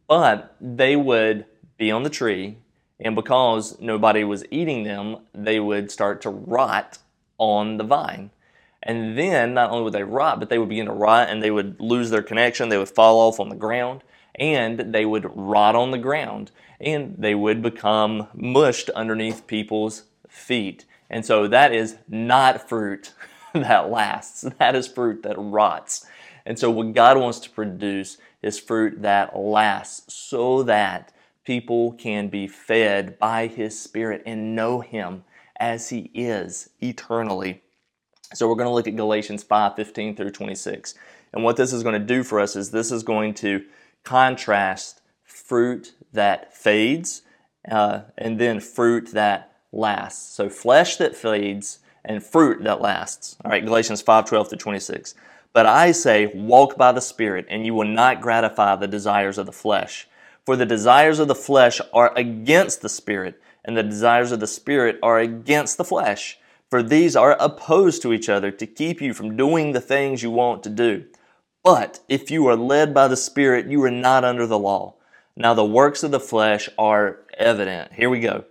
But 0.08 0.56
they 0.60 0.96
would 0.96 1.46
be 1.78 1.92
on 1.92 2.04
the 2.04 2.10
tree, 2.10 2.58
and 3.00 3.16
because 3.16 3.80
nobody 3.80 4.24
was 4.24 4.44
eating 4.50 4.84
them, 4.84 5.18
they 5.34 5.60
would 5.60 5.92
start 5.92 6.22
to 6.24 6.30
rot 6.30 6.98
on 7.38 7.78
the 7.78 7.84
vine. 7.84 8.32
And 8.82 9.18
then 9.18 9.54
not 9.54 9.72
only 9.72 9.84
would 9.84 9.94
they 9.94 10.04
rot, 10.04 10.40
but 10.40 10.50
they 10.50 10.58
would 10.58 10.70
begin 10.70 10.88
to 10.88 10.94
rot 10.94 11.30
and 11.30 11.44
they 11.44 11.52
would 11.52 11.80
lose 11.80 12.10
their 12.10 12.22
connection. 12.22 12.70
They 12.70 12.78
would 12.78 12.90
fall 12.90 13.20
off 13.20 13.40
on 13.40 13.50
the 13.50 13.56
ground 13.56 14.02
and 14.36 14.94
they 14.94 15.06
would 15.06 15.30
rot 15.36 15.76
on 15.76 15.92
the 15.92 15.98
ground 15.98 16.52
and 16.80 17.16
they 17.18 17.36
would 17.36 17.62
become 17.62 18.28
mushed 18.34 18.90
underneath 18.92 19.48
people's 19.48 20.04
feet. 20.28 20.86
And 21.10 21.26
so 21.26 21.48
that 21.48 21.74
is 21.74 21.98
not 22.08 22.68
fruit 22.70 23.14
that 23.54 23.90
lasts, 23.90 24.42
that 24.60 24.76
is 24.76 24.88
fruit 24.88 25.24
that 25.24 25.36
rots. 25.38 26.06
And 26.46 26.58
so 26.58 26.72
what 26.72 26.94
God 26.94 27.18
wants 27.18 27.40
to 27.42 27.50
produce 27.50 28.18
is 28.42 28.60
fruit 28.60 29.02
that 29.02 29.38
lasts 29.38 30.14
so 30.14 30.64
that 30.64 31.12
people 31.44 31.94
can 31.94 32.28
be 32.28 32.48
fed 32.48 33.20
by 33.20 33.48
His 33.48 33.80
Spirit 33.80 34.24
and 34.26 34.56
know 34.56 34.80
Him 34.80 35.24
as 35.60 35.90
He 35.90 36.12
is 36.14 36.70
eternally. 36.82 37.62
So 38.34 38.48
we're 38.48 38.56
going 38.56 38.68
to 38.68 38.74
look 38.74 38.88
at 38.88 38.96
Galatians 38.96 39.44
5 39.44 39.76
15 39.76 40.16
through 40.16 40.32
26. 40.32 40.94
And 41.34 41.44
what 41.44 41.58
this 41.58 41.74
is 41.74 41.84
going 41.84 42.00
to 42.00 42.06
do 42.06 42.24
for 42.24 42.40
us 42.40 42.56
is 42.56 42.72
this 42.72 42.92
is 42.92 43.04
going 43.04 43.34
to 43.36 43.64
contrast 44.04 45.02
fruit 45.24 45.94
that 46.14 46.56
fades 46.56 47.22
uh, 47.70 48.02
and 48.18 48.40
then 48.40 48.60
fruit 48.60 49.12
that 49.12 49.52
lasts. 49.72 50.36
So 50.36 50.50
flesh 50.50 50.98
that 50.98 51.16
fades 51.16 51.80
and 52.04 52.24
fruit 52.24 52.64
that 52.64 52.82
lasts. 52.82 53.38
All 53.44 53.52
right, 53.52 53.66
Galatians 53.66 54.02
5 54.02 54.26
12 54.26 54.50
through 54.50 54.58
26. 54.58 55.16
But 55.52 55.66
I 55.66 55.92
say, 55.92 56.28
walk 56.28 56.78
by 56.78 56.92
the 56.92 57.02
Spirit, 57.02 57.48
and 57.50 57.66
you 57.66 57.74
will 57.74 57.88
not 57.88 58.22
gratify 58.22 58.76
the 58.76 58.88
desires 58.88 59.38
of 59.38 59.46
the 59.46 59.52
flesh. 59.52 60.08
For 60.46 60.56
the 60.56 60.66
desires 60.66 61.20
of 61.20 61.28
the 61.28 61.36
flesh 61.36 61.82
are 61.94 62.14
against 62.16 62.82
the 62.82 62.90
Spirit, 62.90 63.42
and 63.66 63.76
the 63.76 63.84
desires 63.84 64.32
of 64.32 64.40
the 64.40 64.48
Spirit 64.48 65.00
are 65.02 65.20
against 65.20 65.78
the 65.78 65.84
flesh. 65.84 66.38
For 66.70 66.84
these 66.84 67.16
are 67.16 67.36
opposed 67.40 68.04
to 68.04 68.14
each 68.14 68.30
other 68.30 68.52
to 68.52 68.68
keep 68.68 69.02
you 69.02 69.14
from 69.14 69.36
doing 69.36 69.72
the 69.72 69.82
things 69.82 70.22
you 70.22 70.30
want 70.30 70.64
to 70.64 70.70
do. 70.70 71.06
But 71.72 72.00
if 72.10 72.32
you 72.32 72.48
are 72.48 72.56
led 72.56 72.96
by 72.96 73.08
the 73.08 73.16
Spirit, 73.16 73.68
you 73.68 73.84
are 73.84 73.92
not 73.92 74.26
under 74.26 74.48
the 74.48 74.58
law. 74.58 74.96
Now 75.36 75.54
the 75.54 75.64
works 75.64 76.02
of 76.02 76.10
the 76.10 76.20
flesh 76.20 76.68
are 76.80 77.20
evident. 77.38 77.94
Here 77.94 78.10
we 78.10 78.22
go. 78.22 78.46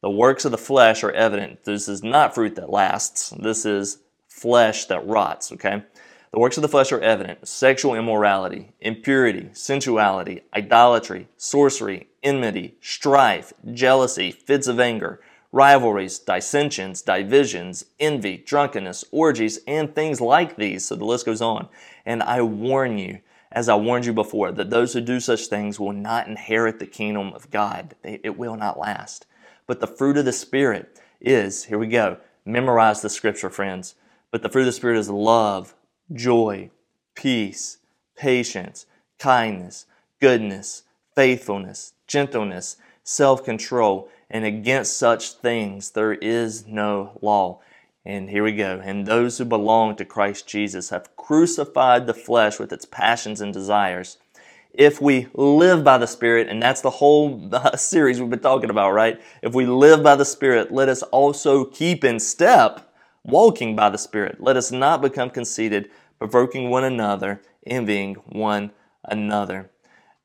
The 0.00 0.08
works 0.08 0.46
of 0.46 0.52
the 0.52 0.56
flesh 0.56 1.04
are 1.04 1.12
evident. 1.12 1.64
This 1.64 1.86
is 1.86 2.02
not 2.02 2.34
fruit 2.34 2.54
that 2.54 2.70
lasts. 2.70 3.28
This 3.38 3.66
is 3.66 3.98
flesh 4.26 4.86
that 4.86 5.06
rots, 5.06 5.52
okay? 5.52 5.82
The 6.30 6.38
works 6.38 6.56
of 6.56 6.62
the 6.62 6.68
flesh 6.68 6.92
are 6.92 7.00
evident 7.02 7.46
sexual 7.46 7.94
immorality, 7.94 8.72
impurity, 8.80 9.50
sensuality, 9.52 10.40
idolatry, 10.56 11.28
sorcery, 11.36 12.08
enmity, 12.22 12.76
strife, 12.80 13.52
jealousy, 13.74 14.30
fits 14.30 14.66
of 14.66 14.80
anger, 14.80 15.20
rivalries, 15.52 16.18
dissensions, 16.18 17.02
divisions, 17.02 17.84
envy, 18.00 18.38
drunkenness, 18.38 19.04
orgies, 19.10 19.60
and 19.66 19.94
things 19.94 20.22
like 20.22 20.56
these. 20.56 20.86
So 20.86 20.96
the 20.96 21.04
list 21.04 21.26
goes 21.26 21.42
on. 21.42 21.68
And 22.04 22.22
I 22.22 22.42
warn 22.42 22.98
you, 22.98 23.20
as 23.50 23.68
I 23.68 23.74
warned 23.74 24.06
you 24.06 24.12
before, 24.12 24.52
that 24.52 24.70
those 24.70 24.92
who 24.92 25.00
do 25.00 25.20
such 25.20 25.46
things 25.46 25.78
will 25.78 25.92
not 25.92 26.26
inherit 26.26 26.78
the 26.78 26.86
kingdom 26.86 27.32
of 27.32 27.50
God. 27.50 27.94
It 28.02 28.36
will 28.38 28.56
not 28.56 28.78
last. 28.78 29.26
But 29.66 29.80
the 29.80 29.86
fruit 29.86 30.16
of 30.16 30.24
the 30.24 30.32
Spirit 30.32 31.00
is, 31.20 31.64
here 31.64 31.78
we 31.78 31.86
go, 31.86 32.18
memorize 32.44 33.02
the 33.02 33.08
scripture, 33.08 33.50
friends. 33.50 33.94
But 34.30 34.42
the 34.42 34.48
fruit 34.48 34.62
of 34.62 34.66
the 34.66 34.72
Spirit 34.72 34.98
is 34.98 35.10
love, 35.10 35.74
joy, 36.12 36.70
peace, 37.14 37.78
patience, 38.16 38.86
kindness, 39.18 39.86
goodness, 40.20 40.82
faithfulness, 41.14 41.94
gentleness, 42.06 42.76
self 43.04 43.44
control. 43.44 44.08
And 44.30 44.44
against 44.44 44.96
such 44.96 45.32
things 45.32 45.90
there 45.90 46.14
is 46.14 46.66
no 46.66 47.18
law. 47.20 47.60
And 48.04 48.30
here 48.30 48.42
we 48.42 48.52
go. 48.52 48.80
And 48.82 49.06
those 49.06 49.38
who 49.38 49.44
belong 49.44 49.96
to 49.96 50.04
Christ 50.04 50.48
Jesus 50.48 50.90
have 50.90 51.14
crucified 51.16 52.06
the 52.06 52.14
flesh 52.14 52.58
with 52.58 52.72
its 52.72 52.84
passions 52.84 53.40
and 53.40 53.52
desires. 53.52 54.18
If 54.74 55.00
we 55.00 55.28
live 55.34 55.84
by 55.84 55.98
the 55.98 56.06
Spirit, 56.06 56.48
and 56.48 56.60
that's 56.60 56.80
the 56.80 56.90
whole 56.90 57.50
series 57.76 58.20
we've 58.20 58.30
been 58.30 58.40
talking 58.40 58.70
about, 58.70 58.92
right? 58.92 59.20
If 59.42 59.54
we 59.54 59.66
live 59.66 60.02
by 60.02 60.16
the 60.16 60.24
Spirit, 60.24 60.72
let 60.72 60.88
us 60.88 61.02
also 61.04 61.64
keep 61.64 62.02
in 62.02 62.18
step, 62.18 62.92
walking 63.22 63.76
by 63.76 63.90
the 63.90 63.98
Spirit. 63.98 64.40
Let 64.40 64.56
us 64.56 64.72
not 64.72 65.02
become 65.02 65.30
conceited, 65.30 65.90
provoking 66.18 66.70
one 66.70 66.84
another, 66.84 67.42
envying 67.66 68.14
one 68.26 68.72
another. 69.04 69.70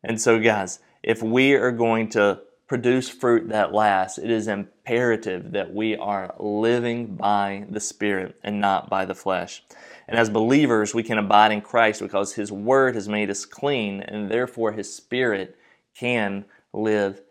And 0.03 0.19
so, 0.19 0.39
guys, 0.39 0.79
if 1.03 1.21
we 1.21 1.53
are 1.53 1.71
going 1.71 2.09
to 2.09 2.41
produce 2.67 3.09
fruit 3.09 3.49
that 3.49 3.73
lasts, 3.73 4.17
it 4.17 4.29
is 4.29 4.47
imperative 4.47 5.51
that 5.53 5.73
we 5.73 5.95
are 5.95 6.35
living 6.37 7.15
by 7.15 7.65
the 7.69 7.79
Spirit 7.79 8.37
and 8.43 8.59
not 8.59 8.89
by 8.89 9.05
the 9.05 9.15
flesh. 9.15 9.63
And 10.07 10.17
as 10.19 10.29
believers, 10.29 10.93
we 10.93 11.03
can 11.03 11.17
abide 11.17 11.51
in 11.51 11.61
Christ 11.61 12.01
because 12.01 12.33
His 12.33 12.51
Word 12.51 12.95
has 12.95 13.07
made 13.07 13.29
us 13.29 13.45
clean, 13.45 14.01
and 14.01 14.29
therefore 14.29 14.73
His 14.73 14.93
Spirit 14.93 15.57
can 15.95 16.45
live 16.73 17.21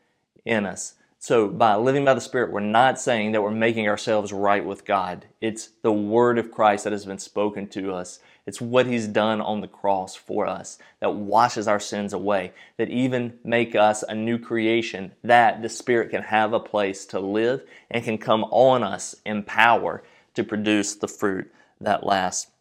in 0.45 0.65
us. 0.65 0.95
So, 1.27 1.49
by 1.49 1.75
living 1.75 2.05
by 2.05 2.15
the 2.15 2.21
Spirit, 2.21 2.53
we're 2.53 2.61
not 2.61 3.01
saying 3.01 3.33
that 3.33 3.43
we're 3.43 3.51
making 3.51 3.89
ourselves 3.89 4.33
right 4.33 4.65
with 4.65 4.85
God. 4.85 5.27
It's 5.41 5.71
the 5.83 5.91
Word 5.93 6.39
of 6.39 6.53
Christ 6.53 6.85
that 6.85 6.93
has 6.93 7.05
been 7.05 7.19
spoken 7.19 7.67
to 7.71 7.93
us. 7.93 8.21
It's 8.47 8.61
what 8.61 8.87
He's 8.87 9.09
done 9.09 9.41
on 9.41 9.61
the 9.61 9.67
cross 9.67 10.15
for 10.15 10.47
us 10.47 10.79
that 11.01 11.17
washes 11.17 11.67
our 11.67 11.81
sins 11.81 12.13
away, 12.13 12.53
that 12.77 12.91
even 12.91 13.41
make 13.43 13.75
us 13.75 14.05
a 14.05 14.15
new 14.15 14.39
creation, 14.39 15.11
that 15.25 15.63
the 15.63 15.69
Spirit 15.69 16.11
can 16.11 16.23
have 16.23 16.53
a 16.53 16.61
place 16.61 17.05
to 17.07 17.19
live 17.19 17.65
and 17.91 18.05
can 18.05 18.19
come 18.19 18.45
on 18.45 18.85
us 18.85 19.17
in 19.25 19.43
power 19.43 20.05
to 20.35 20.45
produce 20.45 20.95
the 20.95 21.09
fruit 21.09 21.53
that 21.81 22.07
lasts. 22.07 22.53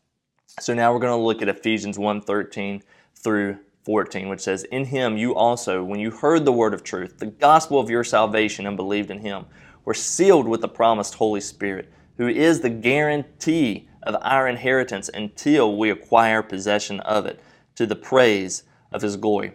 So 0.59 0.73
now 0.73 0.91
we're 0.91 1.01
going 1.01 1.15
to 1.15 1.23
look 1.23 1.43
at 1.43 1.49
Ephesians 1.49 1.99
1 1.99 2.21
13 2.21 2.81
through 3.13 3.59
14, 3.85 4.27
which 4.27 4.41
says, 4.41 4.63
In 4.65 4.85
him 4.85 5.15
you 5.15 5.35
also, 5.35 5.83
when 5.83 5.99
you 5.99 6.11
heard 6.11 6.43
the 6.43 6.51
word 6.51 6.73
of 6.73 6.83
truth, 6.83 7.19
the 7.19 7.27
gospel 7.27 7.79
of 7.79 7.89
your 7.89 8.03
salvation, 8.03 8.65
and 8.65 8.75
believed 8.75 9.11
in 9.11 9.19
him, 9.19 9.45
were 9.85 9.93
sealed 9.93 10.47
with 10.47 10.61
the 10.61 10.67
promised 10.67 11.15
Holy 11.15 11.39
Spirit, 11.39 11.91
who 12.17 12.27
is 12.27 12.59
the 12.59 12.69
guarantee 12.69 13.87
of 14.01 14.15
our 14.21 14.47
inheritance 14.47 15.09
until 15.13 15.77
we 15.77 15.89
acquire 15.91 16.41
possession 16.41 16.99
of 17.01 17.25
it, 17.25 17.39
to 17.75 17.85
the 17.85 17.95
praise 17.95 18.63
of 18.91 19.01
his 19.01 19.17
glory. 19.17 19.53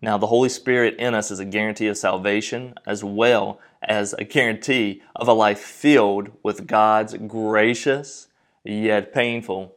Now, 0.00 0.18
the 0.18 0.26
Holy 0.26 0.48
Spirit 0.48 0.96
in 0.98 1.14
us 1.14 1.30
is 1.30 1.38
a 1.38 1.44
guarantee 1.44 1.88
of 1.88 1.96
salvation 1.96 2.74
as 2.86 3.02
well 3.04 3.60
as 3.82 4.12
a 4.14 4.24
guarantee 4.24 5.02
of 5.14 5.28
a 5.28 5.32
life 5.32 5.58
filled 5.58 6.30
with 6.42 6.66
God's 6.66 7.14
gracious 7.14 8.28
yet 8.64 9.12
painful 9.12 9.74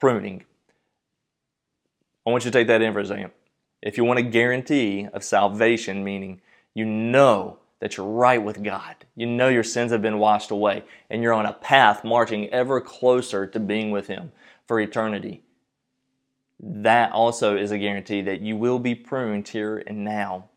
pruning. 0.00 0.44
I 2.26 2.30
want 2.30 2.44
you 2.44 2.50
to 2.50 2.58
take 2.58 2.68
that 2.68 2.80
in 2.80 2.92
for 2.92 3.00
a 3.00 3.06
second. 3.06 3.30
If 3.82 3.98
you 3.98 4.04
want 4.04 4.18
a 4.18 4.22
guarantee 4.22 5.08
of 5.12 5.22
salvation, 5.22 6.02
meaning 6.02 6.40
you 6.72 6.86
know 6.86 7.58
that 7.80 7.96
you're 7.96 8.06
right 8.06 8.42
with 8.42 8.62
God, 8.62 8.96
you 9.14 9.26
know 9.26 9.48
your 9.48 9.62
sins 9.62 9.92
have 9.92 10.00
been 10.00 10.18
washed 10.18 10.50
away, 10.50 10.84
and 11.10 11.22
you're 11.22 11.34
on 11.34 11.44
a 11.44 11.52
path 11.52 12.02
marching 12.02 12.48
ever 12.48 12.80
closer 12.80 13.46
to 13.46 13.60
being 13.60 13.90
with 13.90 14.06
Him 14.06 14.32
for 14.66 14.80
eternity, 14.80 15.42
that 16.58 17.12
also 17.12 17.56
is 17.56 17.72
a 17.72 17.78
guarantee 17.78 18.22
that 18.22 18.40
you 18.40 18.56
will 18.56 18.78
be 18.78 18.94
pruned 18.94 19.48
here 19.48 19.82
and 19.86 20.02
now 20.02 20.48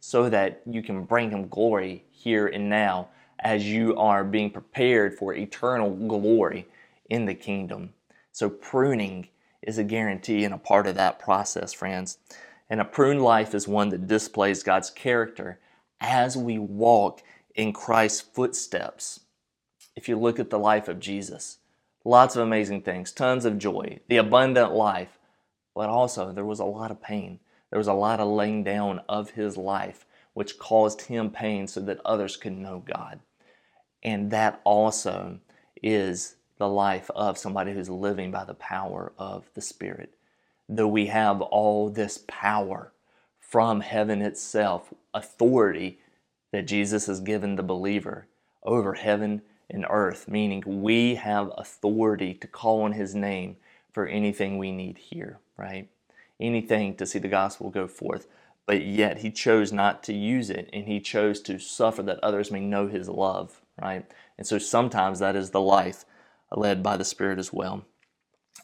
so 0.00 0.28
that 0.28 0.60
you 0.66 0.82
can 0.82 1.04
bring 1.04 1.30
Him 1.30 1.48
glory 1.48 2.04
here 2.10 2.48
and 2.48 2.68
now 2.68 3.08
as 3.38 3.64
you 3.64 3.96
are 3.96 4.24
being 4.24 4.50
prepared 4.50 5.16
for 5.16 5.32
eternal 5.32 5.90
glory 5.90 6.66
in 7.08 7.24
the 7.24 7.34
kingdom. 7.34 7.94
So, 8.32 8.50
pruning 8.50 9.28
is 9.66 9.78
a 9.78 9.84
guarantee 9.84 10.44
and 10.44 10.54
a 10.54 10.58
part 10.58 10.86
of 10.86 10.94
that 10.94 11.18
process, 11.18 11.72
friends. 11.72 12.18
And 12.68 12.80
a 12.80 12.84
pruned 12.84 13.22
life 13.22 13.54
is 13.54 13.68
one 13.68 13.90
that 13.90 14.06
displays 14.06 14.62
God's 14.62 14.90
character 14.90 15.58
as 16.00 16.36
we 16.36 16.58
walk 16.58 17.22
in 17.54 17.72
Christ's 17.72 18.20
footsteps. 18.20 19.20
If 19.96 20.08
you 20.08 20.18
look 20.18 20.38
at 20.38 20.50
the 20.50 20.58
life 20.58 20.88
of 20.88 21.00
Jesus, 21.00 21.58
lots 22.04 22.36
of 22.36 22.42
amazing 22.42 22.82
things, 22.82 23.12
tons 23.12 23.44
of 23.44 23.58
joy, 23.58 24.00
the 24.08 24.16
abundant 24.16 24.72
life, 24.72 25.18
but 25.74 25.88
also 25.88 26.32
there 26.32 26.44
was 26.44 26.60
a 26.60 26.64
lot 26.64 26.90
of 26.90 27.02
pain. 27.02 27.40
There 27.70 27.78
was 27.78 27.88
a 27.88 27.92
lot 27.92 28.20
of 28.20 28.28
laying 28.28 28.64
down 28.64 29.00
of 29.08 29.30
his 29.30 29.56
life, 29.56 30.06
which 30.32 30.58
caused 30.58 31.02
him 31.02 31.30
pain 31.30 31.66
so 31.66 31.80
that 31.80 32.00
others 32.04 32.36
could 32.36 32.56
know 32.56 32.82
God. 32.84 33.20
And 34.02 34.30
that 34.30 34.60
also 34.64 35.40
is 35.82 36.36
the 36.58 36.68
life 36.68 37.10
of 37.14 37.38
somebody 37.38 37.72
who's 37.72 37.90
living 37.90 38.30
by 38.30 38.44
the 38.44 38.54
power 38.54 39.12
of 39.18 39.50
the 39.54 39.60
Spirit. 39.60 40.14
Though 40.68 40.88
we 40.88 41.06
have 41.06 41.40
all 41.40 41.90
this 41.90 42.24
power 42.26 42.92
from 43.40 43.80
heaven 43.80 44.22
itself, 44.22 44.92
authority 45.12 45.98
that 46.52 46.66
Jesus 46.66 47.06
has 47.06 47.20
given 47.20 47.56
the 47.56 47.62
believer 47.62 48.26
over 48.62 48.94
heaven 48.94 49.42
and 49.68 49.84
earth, 49.90 50.28
meaning 50.28 50.62
we 50.82 51.16
have 51.16 51.52
authority 51.56 52.34
to 52.34 52.46
call 52.46 52.82
on 52.82 52.92
His 52.92 53.14
name 53.14 53.56
for 53.92 54.06
anything 54.06 54.58
we 54.58 54.72
need 54.72 54.98
here, 54.98 55.38
right? 55.56 55.88
Anything 56.40 56.94
to 56.96 57.06
see 57.06 57.18
the 57.18 57.28
gospel 57.28 57.70
go 57.70 57.86
forth. 57.86 58.26
But 58.66 58.82
yet 58.82 59.18
He 59.18 59.30
chose 59.30 59.72
not 59.72 60.02
to 60.04 60.14
use 60.14 60.48
it, 60.48 60.70
and 60.72 60.86
He 60.86 61.00
chose 61.00 61.40
to 61.42 61.58
suffer 61.58 62.02
that 62.04 62.22
others 62.22 62.50
may 62.50 62.60
know 62.60 62.86
His 62.86 63.08
love, 63.08 63.60
right? 63.80 64.06
And 64.38 64.46
so 64.46 64.58
sometimes 64.58 65.18
that 65.18 65.36
is 65.36 65.50
the 65.50 65.60
life 65.60 66.04
led 66.52 66.82
by 66.82 66.96
the 66.96 67.04
Spirit 67.04 67.38
as 67.38 67.52
well. 67.52 67.84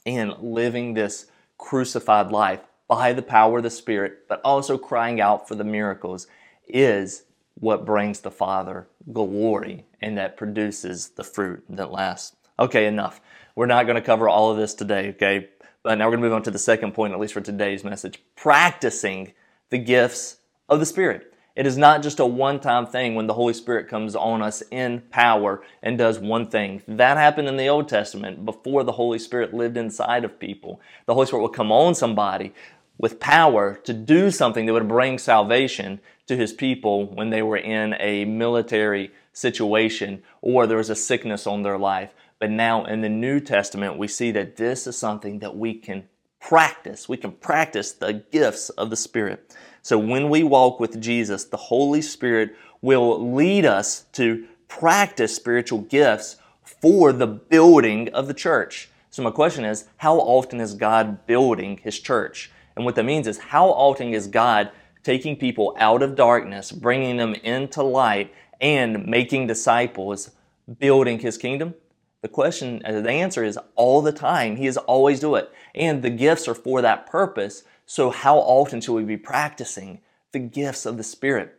And 0.07 0.35
living 0.41 0.95
this 0.95 1.27
crucified 1.59 2.31
life 2.31 2.61
by 2.89 3.13
the 3.13 3.23
power 3.23 3.59
of 3.59 3.63
the 3.63 3.71
Spirit, 3.71 4.29
but 4.29 4.41
also 4.45 4.79
crying 4.79 5.21
out 5.21 5.47
for 5.47 5.55
the 5.55 5.65
miracles, 5.65 6.27
is 6.67 7.25
what 7.55 7.85
brings 7.85 8.21
the 8.21 8.31
Father 8.31 8.89
glory 9.13 9.85
and 10.01 10.17
that 10.19 10.37
produces 10.37 11.11
the 11.11 11.25
fruit 11.25 11.63
that 11.69 11.93
lasts. 11.93 12.37
Okay, 12.59 12.87
enough. 12.87 13.21
We're 13.55 13.67
not 13.67 13.87
going 13.87 13.97
to 13.97 14.03
cover 14.03 14.29
all 14.29 14.51
of 14.51 14.57
this 14.57 14.75
today, 14.75 15.11
okay? 15.11 15.49
But 15.83 15.97
now 15.97 16.07
we're 16.07 16.13
going 16.13 16.23
to 16.23 16.29
move 16.29 16.35
on 16.35 16.43
to 16.45 16.51
the 16.51 16.59
second 16.59 16.93
point, 16.93 17.13
at 17.13 17.21
least 17.21 17.35
for 17.35 17.41
today's 17.41 17.85
message 17.85 18.23
practicing 18.37 19.33
the 19.71 19.79
gifts 19.79 20.37
of 20.69 20.81
the 20.81 20.87
Spirit. 20.87 21.30
It 21.61 21.67
is 21.67 21.77
not 21.77 22.03
just 22.03 22.21
a 22.21 22.25
one 22.25 22.59
time 22.59 22.87
thing 22.87 23.15
when 23.15 23.27
the 23.27 23.35
Holy 23.35 23.53
Spirit 23.53 23.87
comes 23.87 24.17
on 24.17 24.41
us 24.41 24.63
in 24.71 25.03
power 25.11 25.63
and 25.83 25.99
does 25.99 26.19
one 26.19 26.47
thing. 26.47 26.83
That 26.89 27.19
happened 27.19 27.49
in 27.49 27.59
the 27.59 27.69
Old 27.69 27.87
Testament 27.87 28.47
before 28.47 28.83
the 28.83 28.93
Holy 28.93 29.19
Spirit 29.19 29.53
lived 29.53 29.77
inside 29.77 30.25
of 30.25 30.41
people. 30.41 30.81
The 31.05 31.13
Holy 31.13 31.27
Spirit 31.27 31.43
would 31.43 31.53
come 31.53 31.71
on 31.71 31.95
somebody 31.95 32.55
with 32.97 33.21
power 33.21 33.75
to 33.85 33.93
do 33.93 34.31
something 34.31 34.65
that 34.65 34.73
would 34.73 34.89
bring 34.89 35.19
salvation 35.19 36.01
to 36.29 36.35
his 36.35 36.55
people 36.55 37.05
when 37.15 37.29
they 37.29 37.43
were 37.43 37.59
in 37.59 37.95
a 38.01 38.25
military 38.25 39.13
situation 39.35 40.23
or 40.41 40.67
there 40.67 40.79
was 40.79 40.89
a 40.89 40.97
sickness 40.97 41.47
on 41.47 41.63
their 41.63 41.77
life. 41.77 42.15
But 42.39 42.51
now 42.51 42.87
in 42.87 43.03
the 43.03 43.11
New 43.11 43.39
Testament, 43.39 43.99
we 43.99 44.09
see 44.09 44.31
that 44.31 44.57
this 44.57 44.87
is 44.87 44.97
something 44.97 45.41
that 45.41 45.59
we 45.59 45.75
can 45.75 46.09
practice. 46.41 47.07
We 47.07 47.19
can 47.19 47.33
practice 47.33 47.93
the 47.93 48.15
gifts 48.15 48.71
of 48.71 48.89
the 48.89 48.97
Spirit. 48.97 49.55
So 49.83 49.99
when 49.99 50.29
we 50.29 50.43
walk 50.43 50.81
with 50.81 51.01
Jesus, 51.01 51.45
the 51.45 51.57
Holy 51.57 52.03
Spirit 52.03 52.55
will 52.83 53.33
lead 53.35 53.65
us 53.65 54.05
to 54.13 54.47
practice 54.69 55.35
spiritual 55.35 55.81
gifts 55.81 56.37
for 56.63 57.13
the 57.13 57.27
building 57.27 58.09
of 58.11 58.27
the 58.27 58.35
church. 58.35 58.89
So 59.11 59.23
my 59.23 59.31
question 59.31 59.65
is, 59.65 59.87
how 59.97 60.17
often 60.19 60.61
is 60.61 60.75
God 60.75 61.27
building 61.27 61.79
his 61.83 61.99
church? 61.99 62.51
And 62.77 62.85
what 62.85 62.95
that 62.95 63.05
means 63.05 63.27
is, 63.27 63.39
how 63.39 63.69
often 63.69 64.15
is 64.15 64.27
God 64.29 64.71
taking 65.03 65.37
people 65.37 65.75
out 65.79 66.03
of 66.03 66.15
darkness, 66.15 66.71
bringing 66.71 67.17
them 67.17 67.35
into 67.35 67.83
light, 67.83 68.33
and 68.61 69.07
making 69.07 69.47
disciples, 69.47 70.31
building 70.79 71.19
his 71.19 71.37
kingdom? 71.37 71.75
The 72.23 72.29
question, 72.29 72.81
the 72.81 73.11
answer 73.11 73.43
is 73.43 73.59
all 73.75 74.03
the 74.03 74.13
time. 74.13 74.57
He 74.57 74.67
is 74.67 74.77
always 74.77 75.21
do 75.21 75.35
it. 75.35 75.51
And 75.75 76.03
the 76.03 76.11
gifts 76.11 76.47
are 76.47 76.55
for 76.55 76.83
that 76.83 77.07
purpose. 77.07 77.65
So 77.91 78.11
how 78.11 78.39
often 78.39 78.81
should 78.81 78.93
we 78.93 79.03
be 79.03 79.17
practicing 79.17 80.01
the 80.31 80.39
gifts 80.39 80.87
of 80.87 80.97
the 80.97 81.03
Spirit? 81.03 81.57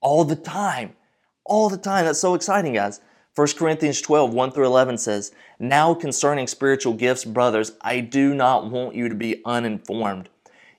All 0.00 0.22
the 0.22 0.36
time. 0.36 0.94
All 1.44 1.68
the 1.68 1.76
time. 1.76 2.04
That's 2.04 2.20
so 2.20 2.34
exciting, 2.34 2.74
guys. 2.74 3.00
1 3.34 3.48
Corinthians 3.56 4.00
12, 4.00 4.32
1 4.32 4.52
through 4.52 4.66
11 4.66 4.98
says, 4.98 5.32
Now 5.58 5.94
concerning 5.94 6.46
spiritual 6.46 6.92
gifts, 6.92 7.24
brothers, 7.24 7.72
I 7.80 7.98
do 7.98 8.34
not 8.34 8.70
want 8.70 8.94
you 8.94 9.08
to 9.08 9.16
be 9.16 9.42
uninformed. 9.44 10.28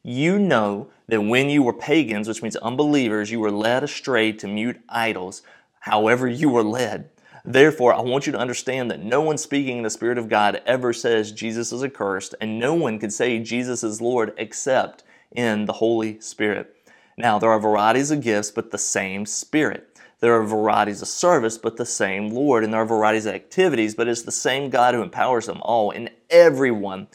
You 0.01 0.39
know 0.39 0.87
that 1.09 1.23
when 1.23 1.49
you 1.49 1.61
were 1.61 1.73
pagans, 1.73 2.29
which 2.29 2.41
means 2.41 2.55
unbelievers, 2.55 3.31
you 3.31 3.41
were 3.41 3.51
led 3.51 3.83
astray 3.83 4.31
to 4.31 4.47
mute 4.47 4.79
idols, 4.87 5.41
however 5.81 6.25
you 6.25 6.47
were 6.47 6.63
led. 6.63 7.09
Therefore, 7.45 7.93
I 7.93 8.01
want 8.01 8.25
you 8.25 8.31
to 8.33 8.39
understand 8.39 8.91
that 8.91 9.03
no 9.03 9.21
one 9.21 9.37
speaking 9.37 9.77
in 9.77 9.83
the 9.83 9.89
Spirit 9.89 10.17
of 10.17 10.29
God 10.29 10.61
ever 10.65 10.93
says 10.93 11.31
Jesus 11.31 11.71
is 11.71 11.83
accursed, 11.83 12.35
and 12.41 12.59
no 12.59 12.73
one 12.73 12.99
can 12.99 13.09
say 13.09 13.39
Jesus 13.39 13.83
is 13.83 14.01
Lord 14.01 14.33
except 14.37 15.03
in 15.31 15.65
the 15.65 15.73
Holy 15.73 16.19
Spirit. 16.19 16.75
Now, 17.17 17.39
there 17.39 17.49
are 17.49 17.59
varieties 17.59 18.11
of 18.11 18.21
gifts, 18.21 18.51
but 18.51 18.71
the 18.71 18.77
same 18.77 19.25
Spirit. 19.25 19.99
There 20.19 20.33
are 20.33 20.43
varieties 20.43 21.01
of 21.01 21.07
service, 21.07 21.57
but 21.57 21.77
the 21.77 21.85
same 21.85 22.29
Lord. 22.29 22.63
And 22.63 22.73
there 22.73 22.81
are 22.81 22.85
varieties 22.85 23.25
of 23.25 23.35
activities, 23.35 23.95
but 23.95 24.07
it's 24.07 24.23
the 24.23 24.31
same 24.31 24.69
God 24.69 24.93
who 24.93 25.01
empowers 25.01 25.45
them 25.45 25.61
all 25.61 25.91
in 25.91 26.09
everyone. 26.29 27.07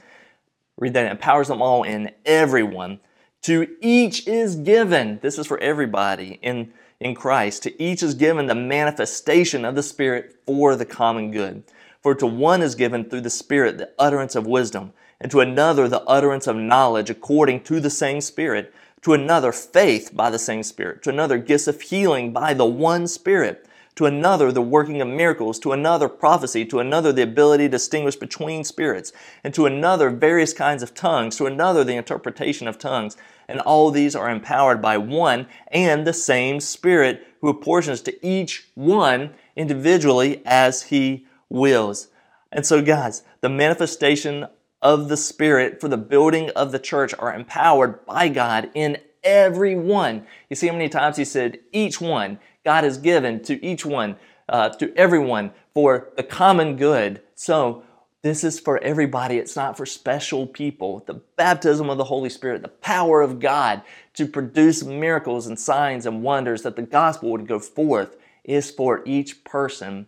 Read 0.76 0.94
that, 0.94 1.10
empowers 1.10 1.48
them 1.48 1.62
all 1.62 1.82
in 1.82 2.10
everyone. 2.24 3.00
To 3.42 3.76
each 3.80 4.26
is 4.26 4.56
given, 4.56 5.18
this 5.22 5.38
is 5.38 5.46
for 5.46 5.58
everybody 5.58 6.38
in, 6.42 6.72
in 7.04 7.14
Christ, 7.14 7.62
to 7.62 7.82
each 7.82 8.02
is 8.02 8.14
given 8.14 8.46
the 8.46 8.54
manifestation 8.54 9.64
of 9.66 9.74
the 9.74 9.82
Spirit 9.82 10.36
for 10.46 10.74
the 10.74 10.86
common 10.86 11.30
good. 11.30 11.62
For 12.02 12.14
to 12.14 12.26
one 12.26 12.62
is 12.62 12.74
given 12.74 13.04
through 13.04 13.20
the 13.20 13.30
Spirit 13.30 13.76
the 13.76 13.90
utterance 13.98 14.34
of 14.34 14.46
wisdom, 14.46 14.94
and 15.20 15.30
to 15.30 15.40
another 15.40 15.86
the 15.86 16.02
utterance 16.04 16.46
of 16.46 16.56
knowledge 16.56 17.10
according 17.10 17.62
to 17.64 17.78
the 17.78 17.90
same 17.90 18.22
Spirit 18.22 18.74
to 19.02 19.12
another 19.12 19.52
faith 19.52 20.12
by 20.14 20.30
the 20.30 20.38
same 20.38 20.62
Spirit, 20.62 21.02
to 21.02 21.10
another 21.10 21.36
gifts 21.36 21.68
of 21.68 21.78
healing 21.78 22.32
by 22.32 22.54
the 22.54 22.64
one 22.64 23.06
Spirit, 23.06 23.68
to 23.96 24.06
another 24.06 24.50
the 24.50 24.60
working 24.62 25.00
of 25.00 25.08
miracles, 25.08 25.58
to 25.60 25.72
another 25.72 26.08
prophecy, 26.08 26.64
to 26.64 26.80
another 26.80 27.12
the 27.12 27.22
ability 27.22 27.64
to 27.64 27.70
distinguish 27.70 28.16
between 28.16 28.64
spirits, 28.64 29.12
and 29.42 29.54
to 29.54 29.66
another 29.66 30.10
various 30.10 30.52
kinds 30.52 30.82
of 30.82 30.94
tongues, 30.94 31.36
to 31.36 31.46
another 31.46 31.84
the 31.84 31.96
interpretation 31.96 32.66
of 32.66 32.78
tongues. 32.78 33.16
And 33.48 33.60
all 33.60 33.90
these 33.90 34.16
are 34.16 34.30
empowered 34.30 34.80
by 34.80 34.98
one 34.98 35.46
and 35.68 36.06
the 36.06 36.12
same 36.12 36.60
Spirit 36.60 37.26
who 37.40 37.48
apportions 37.48 38.00
to 38.02 38.26
each 38.26 38.68
one 38.74 39.34
individually 39.54 40.42
as 40.44 40.84
he 40.84 41.26
wills. 41.48 42.08
And 42.50 42.64
so, 42.64 42.82
guys, 42.82 43.22
the 43.40 43.48
manifestation 43.48 44.46
of 44.80 45.08
the 45.08 45.16
Spirit 45.16 45.80
for 45.80 45.88
the 45.88 45.96
building 45.96 46.50
of 46.50 46.72
the 46.72 46.78
church 46.78 47.14
are 47.18 47.34
empowered 47.34 48.04
by 48.06 48.28
God 48.28 48.70
in 48.74 48.98
every 49.22 49.74
one. 49.74 50.26
You 50.48 50.56
see 50.56 50.68
how 50.68 50.74
many 50.74 50.88
times 50.88 51.16
he 51.16 51.24
said, 51.24 51.58
each 51.72 52.00
one, 52.00 52.38
God 52.64 52.84
has 52.84 52.98
given 52.98 53.42
to 53.44 53.64
each 53.64 53.84
one, 53.84 54.16
uh, 54.48 54.70
to 54.70 54.92
everyone 54.96 55.52
for 55.74 56.08
the 56.16 56.22
common 56.22 56.76
good. 56.76 57.22
So, 57.34 57.84
this 58.22 58.42
is 58.42 58.58
for 58.58 58.78
everybody. 58.78 59.36
It's 59.36 59.54
not 59.54 59.76
for 59.76 59.84
special 59.84 60.46
people. 60.46 61.04
The 61.06 61.20
baptism 61.36 61.90
of 61.90 61.98
the 61.98 62.04
Holy 62.04 62.30
Spirit, 62.30 62.62
the 62.62 62.68
power 62.68 63.20
of 63.20 63.38
God 63.38 63.82
to 64.14 64.26
produce 64.26 64.82
miracles 64.82 65.46
and 65.46 65.60
signs 65.60 66.06
and 66.06 66.22
wonders 66.22 66.62
that 66.62 66.74
the 66.74 66.82
gospel 66.82 67.30
would 67.32 67.46
go 67.46 67.58
forth 67.58 68.16
is 68.42 68.70
for 68.70 69.02
each 69.04 69.44
person 69.44 70.06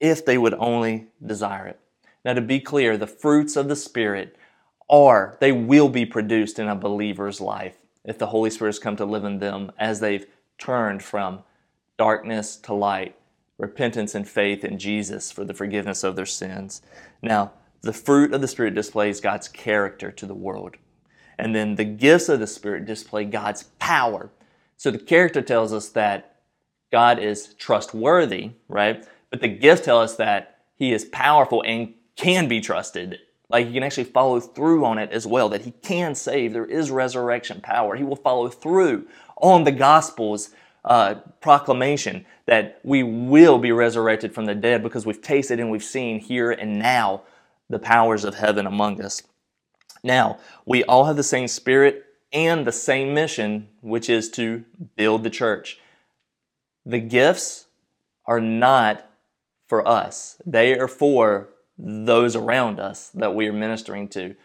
if 0.00 0.24
they 0.24 0.36
would 0.36 0.54
only 0.54 1.06
desire 1.24 1.68
it. 1.68 1.80
Now, 2.24 2.34
to 2.34 2.40
be 2.40 2.58
clear, 2.58 2.96
the 2.96 3.06
fruits 3.06 3.54
of 3.54 3.68
the 3.68 3.76
Spirit 3.76 4.36
are, 4.90 5.36
they 5.40 5.52
will 5.52 5.88
be 5.88 6.04
produced 6.04 6.58
in 6.58 6.66
a 6.66 6.74
believer's 6.74 7.40
life 7.40 7.76
if 8.04 8.18
the 8.18 8.26
Holy 8.26 8.50
Spirit 8.50 8.70
has 8.70 8.78
come 8.80 8.96
to 8.96 9.04
live 9.04 9.24
in 9.24 9.38
them 9.38 9.70
as 9.78 10.00
they've 10.00 10.26
turned 10.58 11.04
from 11.04 11.44
darkness 11.98 12.56
to 12.56 12.74
light, 12.74 13.16
repentance 13.58 14.14
and 14.14 14.28
faith 14.28 14.64
in 14.64 14.78
Jesus 14.78 15.30
for 15.30 15.44
the 15.44 15.54
forgiveness 15.54 16.04
of 16.04 16.16
their 16.16 16.26
sins. 16.26 16.82
Now, 17.22 17.52
the 17.82 17.92
fruit 17.92 18.32
of 18.32 18.40
the 18.40 18.48
Spirit 18.48 18.74
displays 18.74 19.20
God's 19.20 19.48
character 19.48 20.10
to 20.12 20.26
the 20.26 20.34
world. 20.34 20.76
And 21.38 21.54
then 21.54 21.74
the 21.74 21.84
gifts 21.84 22.28
of 22.28 22.40
the 22.40 22.46
Spirit 22.46 22.84
display 22.84 23.24
God's 23.24 23.64
power. 23.78 24.30
So 24.76 24.90
the 24.90 24.98
character 24.98 25.42
tells 25.42 25.72
us 25.72 25.88
that 25.90 26.36
God 26.90 27.18
is 27.18 27.54
trustworthy, 27.54 28.52
right? 28.68 29.06
But 29.30 29.40
the 29.40 29.48
gifts 29.48 29.84
tell 29.84 30.00
us 30.00 30.16
that 30.16 30.58
He 30.76 30.92
is 30.92 31.04
powerful 31.06 31.62
and 31.66 31.94
can 32.16 32.48
be 32.48 32.60
trusted. 32.60 33.18
Like 33.48 33.66
you 33.66 33.74
can 33.74 33.82
actually 33.82 34.04
follow 34.04 34.40
through 34.40 34.84
on 34.84 34.98
it 34.98 35.10
as 35.12 35.26
well, 35.26 35.50
that 35.50 35.62
he 35.62 35.72
can 35.82 36.14
save. 36.14 36.52
There 36.52 36.64
is 36.64 36.90
resurrection 36.90 37.60
power. 37.60 37.96
He 37.96 38.04
will 38.04 38.16
follow 38.16 38.48
through 38.48 39.06
on 39.36 39.64
the 39.64 39.72
gospel's 39.72 40.50
uh, 40.84 41.14
proclamation 41.40 42.24
that 42.46 42.80
we 42.82 43.02
will 43.02 43.58
be 43.58 43.72
resurrected 43.72 44.34
from 44.34 44.46
the 44.46 44.54
dead 44.54 44.82
because 44.82 45.06
we've 45.06 45.22
tasted 45.22 45.60
and 45.60 45.70
we've 45.70 45.84
seen 45.84 46.18
here 46.18 46.50
and 46.50 46.78
now 46.78 47.22
the 47.68 47.78
powers 47.78 48.24
of 48.24 48.34
heaven 48.34 48.66
among 48.66 49.00
us. 49.00 49.22
Now, 50.02 50.38
we 50.66 50.82
all 50.84 51.04
have 51.04 51.16
the 51.16 51.22
same 51.22 51.46
spirit 51.46 52.04
and 52.32 52.66
the 52.66 52.72
same 52.72 53.14
mission, 53.14 53.68
which 53.80 54.08
is 54.08 54.30
to 54.30 54.64
build 54.96 55.22
the 55.22 55.30
church. 55.30 55.78
The 56.84 56.98
gifts 56.98 57.66
are 58.26 58.40
not 58.40 59.08
for 59.68 59.86
us, 59.86 60.36
they 60.44 60.78
are 60.78 60.88
for 60.88 61.48
those 61.78 62.36
around 62.36 62.78
us 62.78 63.08
that 63.10 63.34
we 63.34 63.48
are 63.48 63.52
ministering 63.52 64.06
to. 64.08 64.36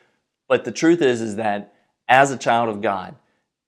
But 0.47 0.63
the 0.63 0.71
truth 0.71 1.01
is, 1.01 1.19
is 1.19 1.35
that 1.35 1.73
as 2.07 2.31
a 2.31 2.37
child 2.37 2.69
of 2.69 2.81
God 2.81 3.15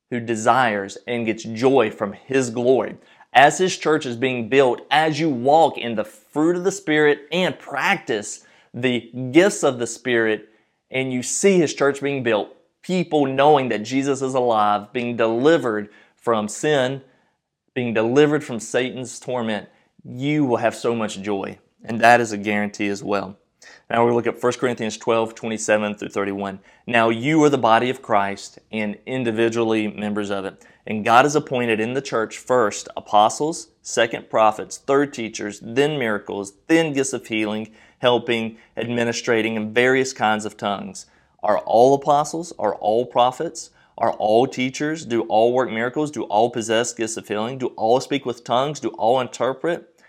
who 0.09 0.19
desires 0.19 0.97
and 1.07 1.25
gets 1.25 1.43
joy 1.43 1.91
from 1.91 2.13
His 2.13 2.49
glory, 2.49 2.97
as 3.33 3.57
His 3.57 3.77
church 3.77 4.05
is 4.05 4.15
being 4.15 4.49
built, 4.49 4.81
as 4.89 5.19
you 5.19 5.29
walk 5.29 5.77
in 5.77 5.95
the 5.95 6.03
fruit 6.03 6.55
of 6.55 6.63
the 6.63 6.71
Spirit 6.71 7.27
and 7.31 7.57
practice 7.57 8.45
the 8.73 9.11
gifts 9.31 9.63
of 9.63 9.79
the 9.79 9.87
Spirit, 9.87 10.49
and 10.91 11.13
you 11.13 11.23
see 11.23 11.57
His 11.57 11.73
church 11.73 12.01
being 12.01 12.23
built, 12.23 12.55
people 12.81 13.25
knowing 13.25 13.69
that 13.69 13.83
Jesus 13.83 14.21
is 14.21 14.33
alive, 14.33 14.91
being 14.93 15.15
delivered 15.15 15.89
from 16.15 16.47
sin, 16.47 17.01
being 17.73 17.93
delivered 17.93 18.43
from 18.43 18.59
Satan's 18.59 19.19
torment, 19.19 19.69
you 20.03 20.45
will 20.45 20.57
have 20.57 20.75
so 20.75 20.95
much 20.95 21.21
joy. 21.21 21.57
And 21.83 22.01
that 22.01 22.19
is 22.19 22.31
a 22.31 22.37
guarantee 22.37 22.87
as 22.87 23.03
well. 23.03 23.37
Now 23.89 24.05
we 24.05 24.11
look 24.11 24.27
at 24.27 24.41
1 24.41 24.53
Corinthians 24.53 24.97
12, 24.97 25.35
27 25.35 25.95
through 25.95 26.09
31. 26.09 26.59
Now 26.87 27.09
you 27.09 27.43
are 27.43 27.49
the 27.49 27.57
body 27.57 27.89
of 27.89 28.01
Christ 28.01 28.59
and 28.71 28.97
individually 29.05 29.87
members 29.87 30.29
of 30.29 30.45
it. 30.45 30.65
And 30.85 31.05
God 31.05 31.25
has 31.25 31.35
appointed 31.35 31.79
in 31.79 31.93
the 31.93 32.01
church 32.01 32.37
first 32.37 32.89
apostles, 32.97 33.69
second 33.81 34.29
prophets, 34.29 34.77
third 34.77 35.13
teachers, 35.13 35.59
then 35.61 35.99
miracles, 35.99 36.53
then 36.67 36.93
gifts 36.93 37.13
of 37.13 37.27
healing, 37.27 37.71
helping, 37.99 38.57
administrating, 38.75 39.57
and 39.57 39.73
various 39.73 40.13
kinds 40.13 40.45
of 40.45 40.57
tongues. 40.57 41.05
Are 41.43 41.59
all 41.59 41.93
apostles? 41.93 42.53
Are 42.59 42.75
all 42.75 43.05
prophets? 43.05 43.69
Are 43.97 44.13
all 44.13 44.47
teachers? 44.47 45.05
Do 45.05 45.23
all 45.23 45.53
work 45.53 45.69
miracles? 45.69 46.09
Do 46.09 46.23
all 46.23 46.49
possess 46.49 46.93
gifts 46.93 47.17
of 47.17 47.27
healing? 47.27 47.57
Do 47.57 47.67
all 47.75 47.99
speak 47.99 48.25
with 48.25 48.43
tongues? 48.43 48.79
Do 48.79 48.89
all 48.89 49.19
interpret? 49.19 49.99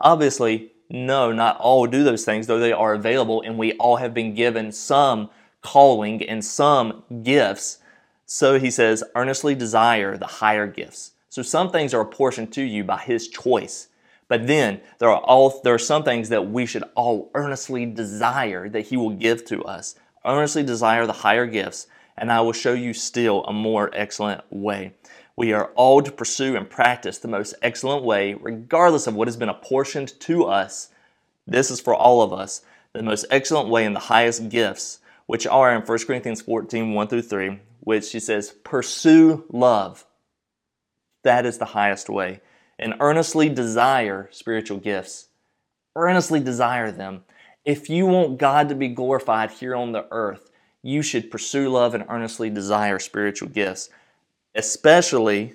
Obviously, 0.00 0.72
no, 0.94 1.32
not 1.32 1.58
all 1.58 1.88
do 1.88 2.04
those 2.04 2.24
things, 2.24 2.46
though 2.46 2.60
they 2.60 2.72
are 2.72 2.94
available, 2.94 3.42
and 3.42 3.58
we 3.58 3.72
all 3.72 3.96
have 3.96 4.14
been 4.14 4.32
given 4.32 4.70
some 4.70 5.28
calling 5.60 6.22
and 6.22 6.44
some 6.44 7.02
gifts. 7.24 7.78
So 8.26 8.60
he 8.60 8.70
says, 8.70 9.02
earnestly 9.16 9.56
desire 9.56 10.16
the 10.16 10.26
higher 10.26 10.68
gifts. 10.68 11.10
So 11.28 11.42
some 11.42 11.72
things 11.72 11.92
are 11.94 12.00
apportioned 12.00 12.52
to 12.52 12.62
you 12.62 12.84
by 12.84 12.98
his 12.98 13.26
choice. 13.26 13.88
But 14.28 14.46
then 14.46 14.80
there 15.00 15.10
are 15.10 15.20
all 15.20 15.60
there 15.64 15.74
are 15.74 15.78
some 15.78 16.04
things 16.04 16.28
that 16.28 16.48
we 16.50 16.64
should 16.64 16.84
all 16.94 17.30
earnestly 17.34 17.86
desire 17.86 18.68
that 18.68 18.86
he 18.86 18.96
will 18.96 19.10
give 19.10 19.44
to 19.46 19.64
us. 19.64 19.96
Earnestly 20.24 20.62
desire 20.62 21.06
the 21.06 21.12
higher 21.12 21.46
gifts, 21.46 21.88
and 22.16 22.30
I 22.30 22.40
will 22.40 22.52
show 22.52 22.72
you 22.72 22.94
still 22.94 23.44
a 23.44 23.52
more 23.52 23.90
excellent 23.92 24.42
way. 24.50 24.94
We 25.36 25.52
are 25.52 25.66
all 25.74 26.02
to 26.02 26.12
pursue 26.12 26.56
and 26.56 26.70
practice 26.70 27.18
the 27.18 27.28
most 27.28 27.54
excellent 27.62 28.04
way, 28.04 28.34
regardless 28.34 29.06
of 29.06 29.14
what 29.14 29.28
has 29.28 29.36
been 29.36 29.48
apportioned 29.48 30.18
to 30.20 30.44
us. 30.44 30.90
This 31.46 31.70
is 31.70 31.80
for 31.80 31.94
all 31.94 32.22
of 32.22 32.32
us, 32.32 32.62
the 32.92 33.02
most 33.02 33.26
excellent 33.30 33.68
way 33.68 33.84
and 33.86 33.96
the 33.96 34.00
highest 34.00 34.48
gifts, 34.48 35.00
which 35.26 35.46
are 35.46 35.74
in 35.74 35.82
1 35.82 35.98
Corinthians 36.06 36.42
14 36.42 36.94
1 36.94 37.08
through 37.08 37.22
3, 37.22 37.60
which 37.80 38.12
he 38.12 38.20
says, 38.20 38.54
Pursue 38.64 39.44
love. 39.50 40.06
That 41.24 41.46
is 41.46 41.58
the 41.58 41.66
highest 41.66 42.10
way. 42.10 42.40
And 42.78 42.94
earnestly 43.00 43.48
desire 43.48 44.28
spiritual 44.32 44.78
gifts. 44.78 45.28
earnestly 45.96 46.40
desire 46.40 46.92
them. 46.92 47.24
If 47.64 47.90
you 47.90 48.06
want 48.06 48.38
God 48.38 48.68
to 48.70 48.74
be 48.74 48.88
glorified 48.88 49.50
here 49.52 49.76
on 49.76 49.92
the 49.92 50.06
earth, 50.10 50.50
you 50.82 51.02
should 51.02 51.30
pursue 51.30 51.68
love 51.70 51.94
and 51.94 52.04
earnestly 52.08 52.50
desire 52.50 52.98
spiritual 52.98 53.48
gifts, 53.48 53.90
especially, 54.54 55.54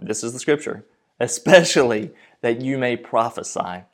this 0.00 0.22
is 0.22 0.32
the 0.32 0.38
scripture, 0.38 0.86
especially 1.20 2.10
that 2.40 2.60
you 2.60 2.78
may 2.78 2.96
prophesy. 2.96 3.84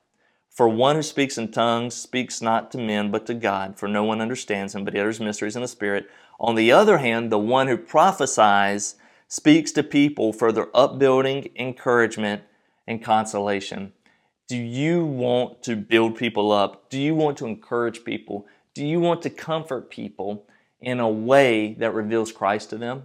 For 0.51 0.69
one 0.69 0.97
who 0.97 1.03
speaks 1.03 1.39
in 1.39 1.53
tongues 1.53 1.95
speaks 1.95 2.43
not 2.43 2.73
to 2.73 2.79
men 2.79 3.13
but 3.13 3.27
to 3.27 3.35
God, 3.35 3.79
for 3.79 3.87
no 3.87 4.03
one 4.03 4.21
understands 4.21 4.75
him, 4.75 4.85
but 4.85 4.93
he 4.93 5.01
utters 5.01 5.21
mysteries 5.21 5.55
in 5.55 5.63
the 5.63 5.69
Spirit. 5.69 6.11
On 6.41 6.57
the 6.57 6.73
other 6.73 6.99
hand, 6.99 7.31
the 7.31 7.39
one 7.39 7.69
who 7.69 7.77
prophesies 7.77 8.97
speaks 9.29 9.71
to 9.73 9.83
people 9.83 10.33
for 10.33 10.51
their 10.51 10.75
upbuilding, 10.77 11.51
encouragement, 11.55 12.43
and 12.89 13.05
consolation. 13.05 13.93
Do 14.49 14.57
you 14.57 15.05
want 15.05 15.63
to 15.65 15.77
build 15.77 16.17
people 16.17 16.51
up? 16.51 16.89
Do 16.89 16.99
you 16.99 17.15
want 17.15 17.37
to 17.39 17.47
encourage 17.47 18.03
people? 18.03 18.47
Do 18.75 18.85
you 18.85 18.99
want 18.99 19.23
to 19.23 19.31
comfort 19.31 19.91
people 19.91 20.47
in 20.81 20.99
a 20.99 21.09
way 21.09 21.75
that 21.75 21.93
reveals 21.93 22.33
Christ 22.33 22.71
to 22.71 22.79
them? 22.79 23.05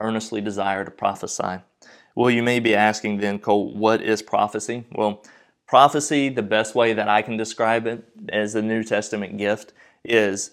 Earnestly 0.00 0.40
desire 0.40 0.84
to 0.84 0.90
prophesy. 0.90 1.60
Well, 2.14 2.30
you 2.30 2.42
may 2.42 2.58
be 2.58 2.74
asking 2.74 3.18
then, 3.18 3.38
Cole, 3.38 3.74
what 3.74 4.02
is 4.02 4.22
prophecy? 4.22 4.84
Well, 4.92 5.22
prophecy, 5.66 6.28
the 6.28 6.42
best 6.42 6.74
way 6.74 6.92
that 6.92 7.08
I 7.08 7.22
can 7.22 7.36
describe 7.36 7.86
it 7.86 8.04
as 8.30 8.54
a 8.54 8.62
New 8.62 8.82
Testament 8.82 9.38
gift, 9.38 9.72
is 10.04 10.52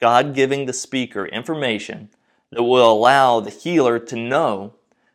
God 0.00 0.34
giving 0.34 0.66
the 0.66 0.72
speaker 0.72 1.26
information 1.26 2.10
that 2.50 2.62
will 2.62 2.90
allow 2.90 3.40
the 3.40 3.50
healer 3.50 3.98
to 3.98 4.16
know 4.16 4.74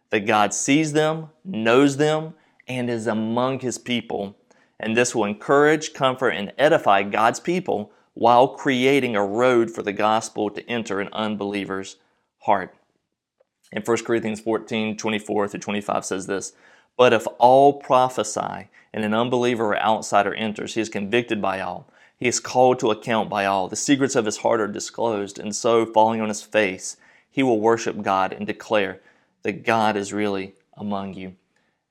that 0.09 0.27
God 0.27 0.53
sees 0.53 0.93
them, 0.93 1.29
knows 1.43 1.97
them, 1.97 2.33
and 2.67 2.89
is 2.89 3.07
among 3.07 3.59
his 3.59 3.77
people. 3.77 4.35
And 4.79 4.95
this 4.95 5.15
will 5.15 5.25
encourage, 5.25 5.93
comfort, 5.93 6.31
and 6.31 6.53
edify 6.57 7.03
God's 7.03 7.39
people 7.39 7.91
while 8.13 8.49
creating 8.49 9.15
a 9.15 9.25
road 9.25 9.71
for 9.71 9.81
the 9.81 9.93
gospel 9.93 10.49
to 10.51 10.69
enter 10.69 10.99
an 10.99 11.09
unbeliever's 11.13 11.97
heart. 12.39 12.75
In 13.73 13.81
1 13.81 13.97
Corinthians 14.05 14.39
14 14.39 14.95
24 14.97 15.47
through 15.47 15.59
25 15.59 16.05
says 16.05 16.27
this 16.27 16.53
But 16.95 17.11
if 17.11 17.27
all 17.39 17.73
prophesy, 17.73 18.69
and 18.93 19.03
an 19.03 19.13
unbeliever 19.13 19.73
or 19.73 19.79
outsider 19.79 20.33
enters, 20.35 20.75
he 20.75 20.81
is 20.81 20.89
convicted 20.89 21.41
by 21.41 21.59
all. 21.59 21.87
He 22.15 22.27
is 22.27 22.39
called 22.39 22.79
to 22.79 22.91
account 22.91 23.29
by 23.29 23.45
all. 23.45 23.67
The 23.67 23.75
secrets 23.75 24.15
of 24.15 24.25
his 24.25 24.37
heart 24.37 24.61
are 24.61 24.67
disclosed, 24.67 25.39
and 25.39 25.55
so, 25.55 25.85
falling 25.85 26.21
on 26.21 26.29
his 26.29 26.43
face, 26.43 26.97
he 27.29 27.41
will 27.41 27.59
worship 27.59 28.01
God 28.03 28.31
and 28.31 28.45
declare 28.45 29.01
that 29.41 29.65
God 29.65 29.97
is 29.97 30.13
really 30.13 30.53
among 30.77 31.15
you. 31.15 31.35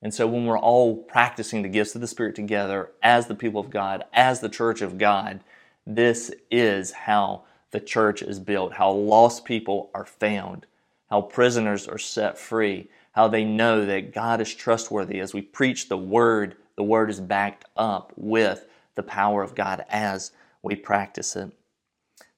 And 0.01 0.15
so 0.15 0.27
when 0.27 0.47
we're 0.47 0.59
all 0.59 0.97
practicing 0.97 1.63
the 1.63 1.69
gifts 1.69 1.95
of 1.95 2.01
the 2.01 2.07
Spirit 2.07 2.35
together 2.35 2.91
as 3.03 3.27
the 3.27 3.35
people 3.35 3.61
of 3.61 3.71
God, 3.71 4.05
as 4.13 4.41
the 4.41 4.49
church 4.49 4.83
of 4.83 4.99
God, 4.99 5.41
this 5.87 6.33
is 6.51 6.93
how 6.93 7.43
the 7.73 7.81
church 7.81 8.23
is 8.23 8.39
built, 8.39 8.75
how 8.75 8.91
lost 8.91 9.45
people 9.45 9.91
are 9.95 10.05
found, 10.05 10.67
how 11.13 11.21
prisoners 11.21 11.87
are 11.87 11.99
set 11.99 12.39
free, 12.39 12.89
how 13.13 13.29
they 13.29 13.45
know 13.45 13.85
that 13.85 14.15
God 14.15 14.41
is 14.41 14.55
trustworthy. 14.55 15.21
As 15.21 15.35
we 15.35 15.43
preach 15.43 15.91
the 15.91 15.99
Word, 15.99 16.57
the 16.75 16.83
Word 16.83 17.11
is 17.11 17.21
backed 17.21 17.67
up 17.77 18.15
with 18.17 18.65
the 18.95 19.03
power 19.03 19.43
of 19.43 19.55
God 19.55 19.85
as 19.91 20.33
we 20.63 20.75
practice 20.75 21.37
it. 21.37 21.53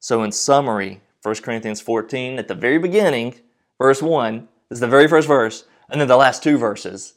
So, 0.01 0.25
in 0.25 0.33
summary, 0.33 1.01
1 1.23 1.37
Corinthians 1.37 1.81
14, 1.81 2.37
at 2.41 2.49
the 2.49 2.57
very 2.57 2.79
beginning, 2.79 3.37
verse 3.79 4.03
1, 4.03 4.49
is 4.73 4.81
the 4.81 4.89
very 4.89 5.07
first 5.07 5.29
verse, 5.29 5.67
and 5.89 6.01
then 6.01 6.09
the 6.09 6.17
last 6.17 6.43
two 6.43 6.59
verses 6.59 7.15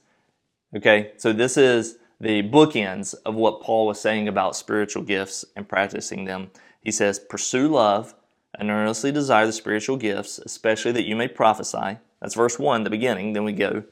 Okay, 0.76 1.14
so 1.18 1.34
this 1.34 1.58
is 1.58 1.98
the 2.22 2.44
bookends 2.44 3.16
of 3.26 3.34
what 3.34 3.62
Paul 3.64 3.88
was 3.88 4.00
saying 4.00 4.28
about 4.28 4.56
spiritual 4.56 5.02
gifts 5.02 5.44
and 5.56 5.68
practicing 5.68 6.26
them. 6.26 6.52
He 6.82 6.92
says, 6.92 7.18
Pursue 7.18 7.70
love 7.70 8.14
and 8.56 8.70
earnestly 8.70 9.12
desire 9.12 9.46
the 9.46 9.54
spiritual 9.54 9.98
gifts, 9.98 10.40
especially 10.40 10.92
that 10.94 11.08
you 11.08 11.16
may 11.16 11.28
prophesy. 11.28 11.98
That's 12.22 12.36
verse 12.36 12.58
1, 12.58 12.84
the 12.84 12.90
beginning. 12.90 13.34
Then 13.34 13.44
we 13.44 13.54
go 13.54 13.84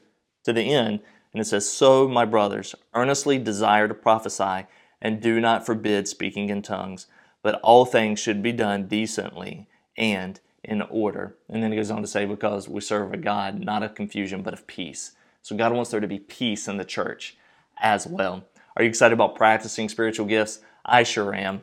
to 0.44 0.52
the 0.52 0.72
end, 0.74 1.00
and 1.32 1.40
it 1.40 1.46
says, 1.46 1.68
So, 1.68 2.08
my 2.08 2.24
brothers, 2.24 2.74
earnestly 2.94 3.38
desire 3.38 3.88
to 3.88 3.94
prophesy, 3.94 4.66
and 5.00 5.20
do 5.20 5.40
not 5.40 5.66
forbid 5.66 6.08
speaking 6.08 6.48
in 6.48 6.62
tongues, 6.62 7.06
but 7.42 7.60
all 7.60 7.84
things 7.84 8.18
should 8.18 8.42
be 8.42 8.52
done 8.52 8.88
decently 8.88 9.68
and 9.96 10.40
in 10.64 10.82
order. 10.82 11.36
And 11.48 11.62
then 11.62 11.70
he 11.70 11.76
goes 11.76 11.90
on 11.90 12.02
to 12.02 12.08
say, 12.08 12.26
Because 12.26 12.68
we 12.68 12.80
serve 12.80 13.12
a 13.12 13.16
God 13.16 13.60
not 13.60 13.82
of 13.82 13.94
confusion, 13.94 14.42
but 14.42 14.54
of 14.54 14.66
peace. 14.66 15.12
So 15.42 15.56
God 15.56 15.72
wants 15.72 15.90
there 15.90 16.00
to 16.00 16.08
be 16.08 16.18
peace 16.18 16.66
in 16.66 16.76
the 16.76 16.84
church 16.84 17.36
as 17.78 18.06
well. 18.06 18.44
Are 18.76 18.82
you 18.82 18.88
excited 18.88 19.14
about 19.14 19.36
practicing 19.36 19.88
spiritual 19.88 20.26
gifts? 20.26 20.60
I 20.84 21.02
sure 21.02 21.34
am. 21.34 21.62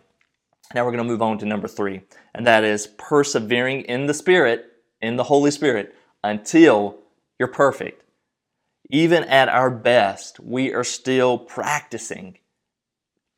Now 0.73 0.83
we're 0.83 0.91
going 0.91 1.03
to 1.03 1.12
move 1.12 1.21
on 1.21 1.38
to 1.39 1.45
number 1.45 1.67
three, 1.67 2.01
and 2.33 2.47
that 2.47 2.63
is 2.63 2.88
persevering 2.97 3.81
in 3.81 4.07
the 4.07 4.13
Spirit, 4.13 4.65
in 5.01 5.17
the 5.17 5.25
Holy 5.25 5.51
Spirit, 5.51 5.95
until 6.23 6.97
you're 7.38 7.47
perfect. 7.47 8.03
Even 8.89 9.23
at 9.25 9.49
our 9.49 9.69
best, 9.69 10.39
we 10.39 10.73
are 10.73 10.83
still 10.83 11.38
practicing, 11.38 12.38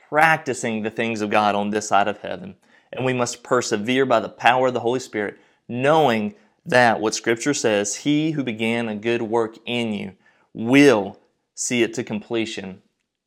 practicing 0.10 0.84
the 0.84 0.89
things 0.89 1.21
of 1.21 1.30
God 1.30 1.56
on 1.56 1.71
this 1.71 1.89
side 1.89 2.08
of 2.08 2.19
heaven. 2.19 2.56
And 2.93 3.06
we 3.06 3.13
must 3.13 3.43
persevere 3.43 4.06
by 4.06 4.21
the 4.21 4.30
power 4.30 4.67
of 4.67 4.74
the 4.74 4.80
Holy 4.80 5.00
Spirit, 5.02 5.38
knowing 5.67 6.36
that 6.65 7.00
what 7.02 7.15
Scripture 7.15 7.54
says, 7.54 7.98
He 7.98 8.32
who 8.32 8.43
began 8.43 8.88
a 8.88 8.95
good 8.95 9.21
work 9.21 9.58
in 9.65 9.93
you 9.93 10.13
will 10.54 11.19
see 11.54 11.84
it 11.84 11.93
to 11.95 12.04
completion 12.04 12.82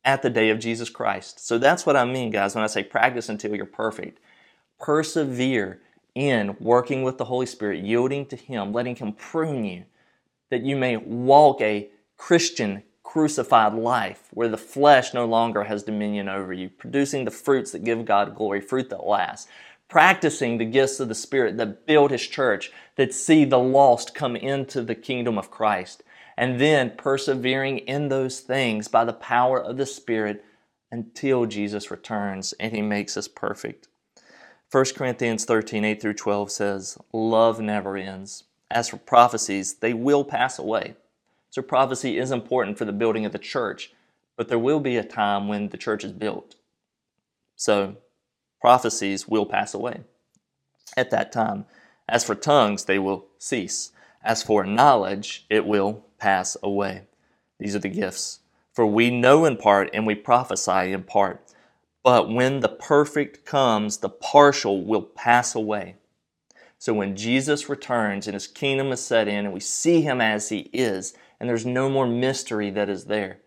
at 0.05 0.21
the 0.21 0.29
day 0.29 0.49
of 0.49 0.59
Jesus 0.59 0.89
Christ. 0.89 1.45
So 1.45 1.57
that's 1.57 1.85
what 1.85 1.95
I 1.95 2.05
mean, 2.05 2.31
guys, 2.31 2.55
when 2.55 2.63
I 2.63 2.67
say 2.67 2.83
practice 2.83 3.29
until 3.29 3.55
you're 3.55 3.65
perfect. 3.65 4.19
Persevere 4.79 5.81
in 6.15 6.55
working 6.59 7.03
with 7.03 7.17
the 7.17 7.25
Holy 7.25 7.45
Spirit, 7.45 7.83
yielding 7.83 8.25
to 8.27 8.35
Him, 8.35 8.73
letting 8.73 8.95
Him 8.95 9.13
prune 9.13 9.65
you, 9.65 9.83
that 10.49 10.63
you 10.63 10.75
may 10.75 10.97
walk 10.97 11.61
a 11.61 11.89
Christian 12.17 12.83
crucified 13.03 13.73
life 13.73 14.27
where 14.31 14.49
the 14.49 14.57
flesh 14.57 15.13
no 15.13 15.25
longer 15.25 15.63
has 15.63 15.83
dominion 15.83 16.29
over 16.29 16.53
you, 16.53 16.69
producing 16.69 17.25
the 17.25 17.31
fruits 17.31 17.71
that 17.71 17.83
give 17.83 18.05
God 18.05 18.35
glory, 18.35 18.61
fruit 18.61 18.89
that 18.89 19.05
lasts, 19.05 19.47
practicing 19.87 20.57
the 20.57 20.65
gifts 20.65 20.99
of 20.99 21.07
the 21.09 21.15
Spirit 21.15 21.57
that 21.57 21.85
build 21.85 22.11
His 22.11 22.25
church, 22.25 22.71
that 22.95 23.13
see 23.13 23.45
the 23.45 23.59
lost 23.59 24.13
come 24.13 24.35
into 24.35 24.81
the 24.81 24.95
kingdom 24.95 25.37
of 25.37 25.51
Christ 25.51 26.03
and 26.39 26.57
then 26.57 26.93
persevering 26.95 27.79
in 27.79 28.07
those 28.07 28.39
things 28.39 28.87
by 28.87 29.03
the 29.03 29.11
power 29.11 29.61
of 29.61 29.75
the 29.75 29.85
Spirit 29.85 30.41
until 30.89 31.45
Jesus 31.45 31.91
returns 31.91 32.53
and 32.61 32.73
he 32.73 32.81
makes 32.81 33.17
us 33.17 33.27
perfect. 33.27 33.89
1 34.71 34.85
Corinthians 34.95 35.43
13, 35.43 35.83
8 35.83 36.01
through 36.01 36.13
12 36.13 36.49
says, 36.49 36.97
Love 37.11 37.59
never 37.59 37.97
ends. 37.97 38.45
As 38.71 38.87
for 38.87 38.95
prophecies, 38.95 39.73
they 39.73 39.93
will 39.93 40.23
pass 40.23 40.57
away. 40.57 40.95
So 41.49 41.61
prophecy 41.61 42.17
is 42.17 42.31
important 42.31 42.77
for 42.77 42.85
the 42.85 42.93
building 42.93 43.25
of 43.25 43.33
the 43.33 43.37
church, 43.37 43.91
but 44.37 44.47
there 44.47 44.57
will 44.57 44.79
be 44.79 44.95
a 44.95 45.03
time 45.03 45.49
when 45.49 45.67
the 45.67 45.77
church 45.77 46.05
is 46.05 46.13
built. 46.13 46.55
So 47.57 47.97
prophecies 48.61 49.27
will 49.27 49.45
pass 49.45 49.73
away 49.73 50.03
at 50.95 51.11
that 51.11 51.33
time. 51.33 51.65
As 52.07 52.23
for 52.23 52.33
tongues, 52.33 52.85
they 52.85 52.97
will 52.97 53.27
cease. 53.39 53.91
As 54.23 54.41
for 54.41 54.63
knowledge, 54.63 55.45
it 55.49 55.65
will 55.65 56.05
pass 56.19 56.57
away. 56.61 57.03
These 57.59 57.75
are 57.75 57.79
the 57.79 57.89
gifts. 57.89 58.39
For 58.73 58.85
we 58.85 59.09
know 59.09 59.45
in 59.45 59.57
part 59.57 59.89
and 59.93 60.05
we 60.05 60.15
prophesy 60.15 60.93
in 60.93 61.03
part. 61.03 61.41
But 62.03 62.29
when 62.29 62.61
the 62.61 62.69
perfect 62.69 63.45
comes, 63.45 63.97
the 63.97 64.09
partial 64.09 64.83
will 64.83 65.01
pass 65.01 65.55
away. 65.55 65.95
So 66.77 66.93
when 66.93 67.17
Jesus 67.17 67.67
returns 67.67 68.25
and 68.25 68.33
his 68.33 68.47
kingdom 68.47 68.91
is 68.93 69.01
set 69.01 69.27
in 69.27 69.45
and 69.45 69.53
we 69.53 69.59
see 69.59 70.01
him 70.01 70.21
as 70.21 70.49
he 70.49 70.69
is, 70.71 71.13
and 71.39 71.49
there's 71.49 71.65
no 71.65 71.89
more 71.89 72.07
mystery 72.07 72.69
that 72.71 72.89
is 72.89 73.05
there, 73.05 73.39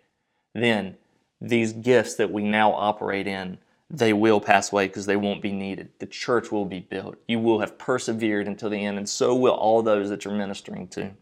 then 0.55 0.97
these 1.41 1.73
gifts 1.73 2.15
that 2.17 2.31
we 2.31 2.45
now 2.45 2.73
operate 2.73 3.27
in, 3.27 3.59
they 3.89 4.13
will 4.13 4.41
pass 4.41 4.71
away 4.71 4.87
because 4.87 5.07
they 5.07 5.17
won't 5.17 5.43
be 5.43 5.53
needed. 5.53 5.91
The 5.99 6.07
church 6.07 6.53
will 6.53 6.65
be 6.65 6.81
built. 6.81 7.17
You 7.27 7.39
will 7.39 7.61
have 7.61 7.79
persevered 7.79 8.47
until 8.47 8.71
the 8.71 8.85
end, 8.85 8.99
and 8.99 9.09
so 9.09 9.35
will 9.35 9.55
all 9.55 9.83
those 9.83 10.09
that 10.11 10.25
you're 10.25 10.35
ministering 10.35 10.89
to. 10.89 11.13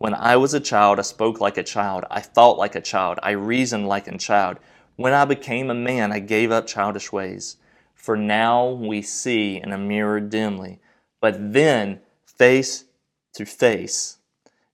When 0.00 0.14
I 0.14 0.36
was 0.36 0.54
a 0.54 0.60
child, 0.60 0.98
I 0.98 1.02
spoke 1.02 1.42
like 1.42 1.58
a 1.58 1.62
child. 1.62 2.06
I 2.10 2.20
thought 2.20 2.56
like 2.56 2.74
a 2.74 2.80
child. 2.80 3.18
I 3.22 3.32
reasoned 3.32 3.86
like 3.86 4.08
a 4.08 4.16
child. 4.16 4.56
When 4.96 5.12
I 5.12 5.26
became 5.26 5.68
a 5.68 5.74
man, 5.74 6.10
I 6.10 6.20
gave 6.20 6.50
up 6.50 6.66
childish 6.66 7.12
ways. 7.12 7.58
For 7.94 8.16
now 8.16 8.66
we 8.66 9.02
see 9.02 9.60
in 9.62 9.72
a 9.72 9.76
mirror 9.76 10.18
dimly, 10.18 10.80
but 11.20 11.52
then 11.52 12.00
face 12.24 12.86
to 13.34 13.44
face. 13.44 14.16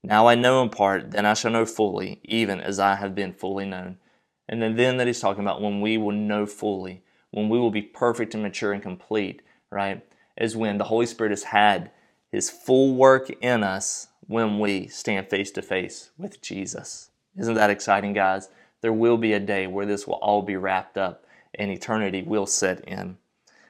Now 0.00 0.28
I 0.28 0.36
know 0.36 0.62
in 0.62 0.68
part, 0.68 1.10
then 1.10 1.26
I 1.26 1.34
shall 1.34 1.50
know 1.50 1.66
fully, 1.66 2.20
even 2.22 2.60
as 2.60 2.78
I 2.78 2.94
have 2.94 3.16
been 3.16 3.32
fully 3.32 3.66
known. 3.66 3.98
And 4.48 4.62
then, 4.62 4.76
then 4.76 4.96
that 4.98 5.08
he's 5.08 5.18
talking 5.18 5.42
about 5.42 5.60
when 5.60 5.80
we 5.80 5.98
will 5.98 6.12
know 6.12 6.46
fully, 6.46 7.02
when 7.32 7.48
we 7.48 7.58
will 7.58 7.72
be 7.72 7.82
perfect 7.82 8.34
and 8.34 8.44
mature 8.44 8.72
and 8.72 8.80
complete, 8.80 9.42
right? 9.72 10.06
Is 10.36 10.56
when 10.56 10.78
the 10.78 10.84
Holy 10.84 11.06
Spirit 11.06 11.30
has 11.30 11.42
had 11.42 11.90
his 12.30 12.48
full 12.48 12.94
work 12.94 13.28
in 13.40 13.64
us 13.64 14.06
when 14.26 14.58
we 14.58 14.88
stand 14.88 15.28
face 15.28 15.50
to 15.52 15.62
face 15.62 16.10
with 16.18 16.40
Jesus. 16.40 17.10
Isn't 17.36 17.54
that 17.54 17.70
exciting, 17.70 18.12
guys? 18.12 18.48
there 18.86 18.92
will 18.92 19.16
be 19.16 19.32
a 19.32 19.40
day 19.40 19.66
where 19.66 19.84
this 19.84 20.06
will 20.06 20.14
all 20.14 20.42
be 20.42 20.56
wrapped 20.56 20.96
up 20.96 21.26
and 21.54 21.70
eternity 21.70 22.22
will 22.22 22.46
set 22.46 22.86
in. 22.86 23.16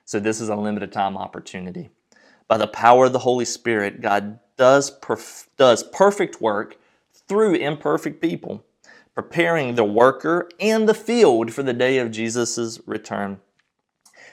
So, 0.05 0.21
this 0.21 0.41
is 0.41 0.49
a 0.49 0.57
limited 0.57 0.93
time 0.93 1.17
opportunity. 1.17 1.91
By 2.49 2.59
the 2.59 2.67
power 2.67 3.07
of 3.07 3.13
the 3.13 3.21
Holy 3.21 3.45
Spirit, 3.45 4.01
God 4.01 4.39
does, 4.57 4.91
perf- 5.01 5.49
does 5.57 5.83
perfect 5.83 6.41
work 6.41 6.77
through 7.29 7.55
imperfect 7.55 8.21
people, 8.21 8.65
preparing 9.15 9.75
the 9.75 9.85
worker 9.85 10.49
and 10.61 10.89
the 10.89 10.95
field 10.95 11.53
for 11.53 11.63
the 11.63 11.73
day 11.73 11.99
of 11.99 12.11
Jesus' 12.11 12.79
return. 12.87 13.41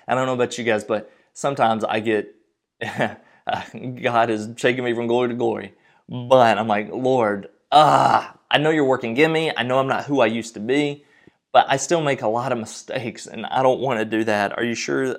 I 0.07 0.15
don't 0.15 0.27
know 0.27 0.33
about 0.33 0.57
you 0.57 0.63
guys, 0.63 0.83
but 0.83 1.09
sometimes 1.33 1.83
I 1.83 2.01
get, 2.01 2.35
God 2.81 4.29
is 4.29 4.49
taking 4.57 4.83
me 4.83 4.93
from 4.93 5.07
glory 5.07 5.29
to 5.29 5.35
glory. 5.35 5.73
But 6.09 6.57
I'm 6.57 6.67
like, 6.67 6.89
Lord, 6.91 7.49
ah, 7.71 8.37
I 8.51 8.57
know 8.57 8.69
you're 8.69 8.85
working 8.85 9.17
in 9.17 9.31
me. 9.31 9.51
I 9.55 9.63
know 9.63 9.79
I'm 9.79 9.87
not 9.87 10.05
who 10.05 10.21
I 10.21 10.27
used 10.27 10.53
to 10.55 10.59
be, 10.59 11.05
but 11.51 11.65
I 11.69 11.77
still 11.77 12.01
make 12.01 12.21
a 12.21 12.27
lot 12.27 12.51
of 12.51 12.57
mistakes 12.57 13.25
and 13.25 13.45
I 13.45 13.63
don't 13.63 13.79
want 13.79 13.99
to 13.99 14.05
do 14.05 14.23
that. 14.25 14.57
Are 14.57 14.63
you 14.63 14.75
sure 14.75 15.17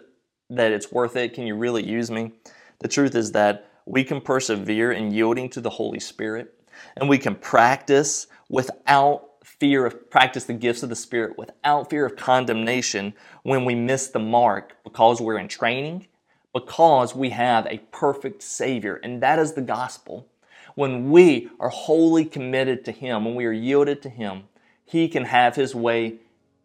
that 0.50 0.72
it's 0.72 0.92
worth 0.92 1.16
it? 1.16 1.34
Can 1.34 1.46
you 1.46 1.56
really 1.56 1.84
use 1.84 2.10
me? 2.10 2.32
The 2.80 2.88
truth 2.88 3.14
is 3.14 3.32
that 3.32 3.70
we 3.86 4.04
can 4.04 4.20
persevere 4.20 4.92
in 4.92 5.12
yielding 5.12 5.48
to 5.50 5.60
the 5.60 5.70
Holy 5.70 6.00
Spirit 6.00 6.54
and 6.96 7.08
we 7.08 7.18
can 7.18 7.34
practice 7.34 8.26
without 8.48 9.30
fear 9.44 9.86
of 9.86 10.10
practice 10.10 10.44
the 10.44 10.54
gifts 10.54 10.82
of 10.82 10.88
the 10.88 10.96
Spirit 10.96 11.38
without 11.38 11.90
fear 11.90 12.06
of 12.06 12.16
condemnation 12.16 13.14
when 13.42 13.64
we 13.64 13.74
miss 13.74 14.08
the 14.08 14.18
mark 14.18 14.76
because 14.84 15.20
we're 15.20 15.38
in 15.38 15.48
training, 15.48 16.06
because 16.52 17.14
we 17.14 17.30
have 17.30 17.66
a 17.66 17.78
perfect 17.92 18.42
Savior, 18.42 18.96
and 19.02 19.22
that 19.22 19.38
is 19.38 19.52
the 19.52 19.62
gospel. 19.62 20.26
When 20.74 21.10
we 21.10 21.50
are 21.60 21.68
wholly 21.68 22.24
committed 22.24 22.84
to 22.84 22.92
Him, 22.92 23.24
when 23.24 23.34
we 23.34 23.46
are 23.46 23.52
yielded 23.52 24.02
to 24.02 24.08
Him, 24.08 24.44
He 24.84 25.08
can 25.08 25.24
have 25.24 25.56
His 25.56 25.74
way 25.74 26.16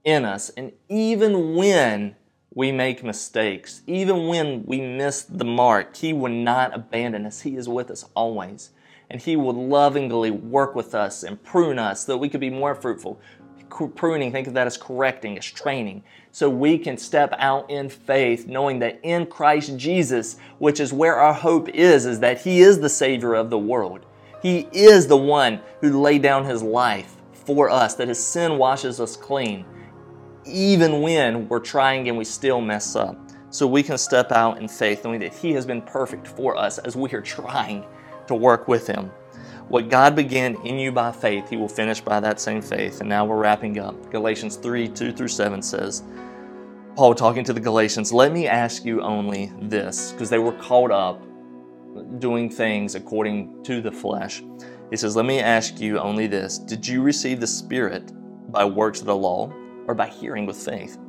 in 0.04 0.26
us. 0.26 0.50
And 0.50 0.72
even 0.88 1.56
when 1.56 2.16
we 2.54 2.72
make 2.72 3.04
mistakes, 3.04 3.82
even 3.86 4.28
when 4.28 4.66
we 4.66 4.82
miss 4.82 5.22
the 5.22 5.46
mark, 5.46 5.96
He 5.96 6.14
will 6.14 6.32
not 6.32 6.74
abandon 6.74 7.26
us. 7.26 7.42
He 7.42 7.56
is 7.56 7.70
with 7.70 7.92
us 7.92 8.06
always. 8.16 8.72
And 9.10 9.22
He 9.22 9.36
will 9.36 9.54
lovingly 9.54 10.32
work 10.32 10.76
with 10.76 10.96
us 10.96 11.24
and 11.24 11.44
prune 11.44 11.80
us 11.80 12.06
so 12.06 12.14
that 12.14 12.18
we 12.18 12.30
could 12.30 12.42
be 12.42 12.50
more 12.50 12.76
fruitful. 12.76 13.20
Pruning, 13.70 14.32
think 14.32 14.48
of 14.48 14.54
that 14.56 14.68
as 14.68 14.78
correcting, 14.78 15.38
as 15.38 15.46
training, 15.46 16.04
so 16.32 16.50
we 16.50 16.78
can 16.78 16.98
step 16.98 17.34
out 17.38 17.70
in 17.70 17.90
faith, 17.90 18.48
knowing 18.48 18.80
that 18.80 19.00
in 19.04 19.26
Christ 19.26 19.78
Jesus, 19.78 20.38
which 20.58 20.80
is 20.80 20.94
where 20.94 21.16
our 21.16 21.34
hope 21.34 21.70
is, 21.70 22.06
is 22.06 22.20
that 22.20 22.42
He 22.42 22.62
is 22.62 22.80
the 22.80 22.90
Savior 22.90 23.34
of 23.34 23.50
the 23.50 23.58
world. 23.58 24.06
He 24.42 24.68
is 24.72 25.08
the 25.08 25.18
one 25.18 25.62
who 25.82 26.02
laid 26.02 26.22
down 26.22 26.46
His 26.46 26.64
life 26.64 27.18
for 27.34 27.70
us, 27.70 27.96
that 27.96 28.08
His 28.08 28.24
sin 28.24 28.58
washes 28.58 29.00
us 29.00 29.16
clean 29.16 29.66
even 30.46 31.02
when 31.02 31.48
we're 31.48 31.60
trying 31.60 32.08
and 32.08 32.18
we 32.18 32.26
still 32.26 32.62
mess 32.62 32.96
up. 32.96 33.18
So 33.52 33.68
we 33.68 33.82
can 33.84 33.98
step 33.98 34.32
out 34.32 34.60
in 34.60 34.68
faith 34.68 35.04
knowing 35.04 35.20
that 35.22 35.34
He 35.34 35.54
has 35.54 35.66
been 35.66 35.82
perfect 35.82 36.28
for 36.28 36.56
us 36.56 36.78
as 36.80 36.96
we 36.96 37.12
are 37.14 37.22
trying 37.22 37.86
to 38.28 38.36
work 38.36 38.68
with 38.68 38.88
Him. 38.88 39.12
What 39.70 39.90
God 39.90 40.16
began 40.16 40.56
in 40.66 40.78
you 40.78 40.92
by 40.92 41.12
faith, 41.12 41.50
He 41.50 41.58
will 41.58 41.70
finish 41.70 42.02
by 42.02 42.20
that 42.20 42.40
same 42.40 42.62
faith. 42.62 43.00
And 43.00 43.10
now 43.10 43.26
we're 43.26 43.38
wrapping 43.38 43.80
up. 43.80 44.12
Galatians 44.12 44.56
3 44.58 44.88
2 44.88 45.14
through 45.14 45.28
7 45.28 45.62
says, 45.62 46.04
Paul 46.96 47.16
talking 47.16 47.44
to 47.46 47.54
the 47.54 47.60
Galatians, 47.60 48.12
let 48.12 48.34
me 48.34 48.48
ask 48.48 48.84
you 48.84 49.02
only 49.02 49.54
this, 49.62 50.12
because 50.12 50.30
they 50.30 50.40
were 50.40 50.54
caught 50.54 50.92
up 50.92 51.24
doing 52.20 52.50
things 52.50 52.96
according 52.96 53.64
to 53.64 53.82
the 53.82 53.92
flesh. 53.92 54.44
He 54.90 54.98
says, 54.98 55.16
Let 55.16 55.26
me 55.26 55.40
ask 55.40 55.80
you 55.80 56.00
only 56.00 56.28
this 56.28 56.58
Did 56.58 56.86
you 56.86 57.02
receive 57.02 57.40
the 57.40 57.48
Spirit 57.48 58.12
by 58.52 58.66
works 58.66 59.00
of 59.00 59.06
the 59.06 59.16
law? 59.16 59.54
or 59.90 59.96
by 59.96 60.08
hearing 60.08 60.46
with 60.46 60.56
faith? 60.56 61.00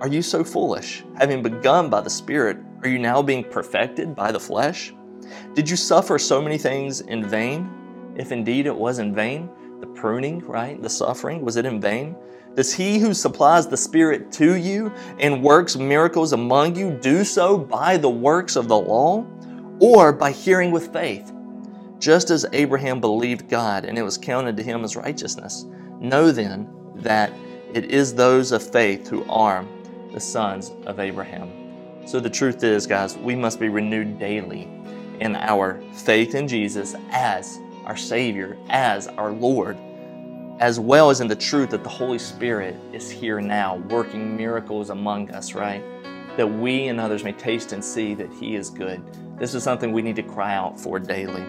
Are 0.00 0.08
you 0.08 0.20
so 0.20 0.42
foolish? 0.42 1.04
Having 1.16 1.44
begun 1.44 1.88
by 1.88 2.00
the 2.00 2.10
Spirit, 2.10 2.58
are 2.82 2.88
you 2.88 2.98
now 2.98 3.22
being 3.22 3.44
perfected 3.44 4.16
by 4.16 4.32
the 4.32 4.40
flesh? 4.40 4.92
Did 5.54 5.70
you 5.70 5.76
suffer 5.76 6.18
so 6.18 6.42
many 6.42 6.58
things 6.58 7.02
in 7.02 7.24
vain? 7.24 7.70
If 8.20 8.32
indeed 8.32 8.66
it 8.66 8.76
was 8.76 8.98
in 8.98 9.14
vain, 9.14 9.48
the 9.80 9.86
pruning, 9.86 10.40
right? 10.40 10.80
The 10.82 10.90
suffering, 10.90 11.40
was 11.40 11.56
it 11.56 11.64
in 11.64 11.80
vain? 11.80 12.14
Does 12.54 12.70
he 12.70 12.98
who 12.98 13.14
supplies 13.14 13.66
the 13.66 13.78
Spirit 13.78 14.30
to 14.32 14.56
you 14.56 14.92
and 15.18 15.42
works 15.42 15.74
miracles 15.76 16.34
among 16.34 16.76
you 16.76 16.90
do 16.90 17.24
so 17.24 17.56
by 17.56 17.96
the 17.96 18.10
works 18.10 18.56
of 18.56 18.68
the 18.68 18.76
law 18.76 19.24
or 19.78 20.12
by 20.12 20.32
hearing 20.32 20.70
with 20.70 20.92
faith? 20.92 21.32
Just 21.98 22.28
as 22.28 22.44
Abraham 22.52 23.00
believed 23.00 23.48
God 23.48 23.86
and 23.86 23.96
it 23.96 24.02
was 24.02 24.18
counted 24.18 24.54
to 24.58 24.62
him 24.62 24.84
as 24.84 24.96
righteousness. 24.96 25.64
Know 25.98 26.30
then 26.30 26.68
that 26.96 27.32
it 27.72 27.86
is 27.86 28.14
those 28.14 28.52
of 28.52 28.62
faith 28.62 29.08
who 29.08 29.24
are 29.30 29.64
the 30.12 30.20
sons 30.20 30.72
of 30.84 31.00
Abraham. 31.00 32.06
So 32.06 32.20
the 32.20 32.28
truth 32.28 32.64
is, 32.64 32.86
guys, 32.86 33.16
we 33.16 33.34
must 33.34 33.58
be 33.58 33.70
renewed 33.70 34.18
daily 34.18 34.68
in 35.20 35.36
our 35.36 35.80
faith 35.94 36.34
in 36.34 36.46
Jesus 36.46 36.94
as 37.12 37.58
our 37.84 37.96
Savior, 37.96 38.56
as 38.68 39.06
our 39.06 39.32
Lord, 39.32 39.76
as 40.60 40.78
well 40.78 41.10
as 41.10 41.20
in 41.20 41.28
the 41.28 41.36
truth 41.36 41.70
that 41.70 41.82
the 41.82 41.88
Holy 41.88 42.18
Spirit 42.18 42.76
is 42.92 43.10
here 43.10 43.40
now 43.40 43.76
working 43.88 44.36
miracles 44.36 44.90
among 44.90 45.30
us, 45.30 45.54
right? 45.54 45.82
That 46.36 46.46
we 46.46 46.88
and 46.88 47.00
others 47.00 47.24
may 47.24 47.32
taste 47.32 47.72
and 47.72 47.84
see 47.84 48.14
that 48.14 48.32
He 48.32 48.56
is 48.56 48.70
good. 48.70 49.02
This 49.38 49.54
is 49.54 49.62
something 49.62 49.92
we 49.92 50.02
need 50.02 50.16
to 50.16 50.22
cry 50.22 50.54
out 50.54 50.78
for 50.78 50.98
daily. 50.98 51.44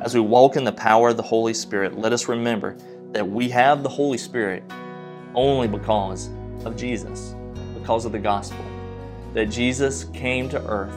As 0.00 0.14
we 0.14 0.20
walk 0.20 0.56
in 0.56 0.64
the 0.64 0.72
power 0.72 1.08
of 1.08 1.16
the 1.16 1.22
Holy 1.22 1.54
Spirit, 1.54 1.98
let 1.98 2.12
us 2.12 2.28
remember 2.28 2.76
that 3.12 3.28
we 3.28 3.48
have 3.48 3.82
the 3.82 3.88
Holy 3.88 4.18
Spirit 4.18 4.62
only 5.34 5.66
because 5.66 6.30
of 6.64 6.76
Jesus, 6.76 7.34
because 7.74 8.04
of 8.04 8.12
the 8.12 8.18
gospel. 8.18 8.64
That 9.32 9.46
Jesus 9.46 10.04
came 10.12 10.48
to 10.50 10.64
earth, 10.66 10.96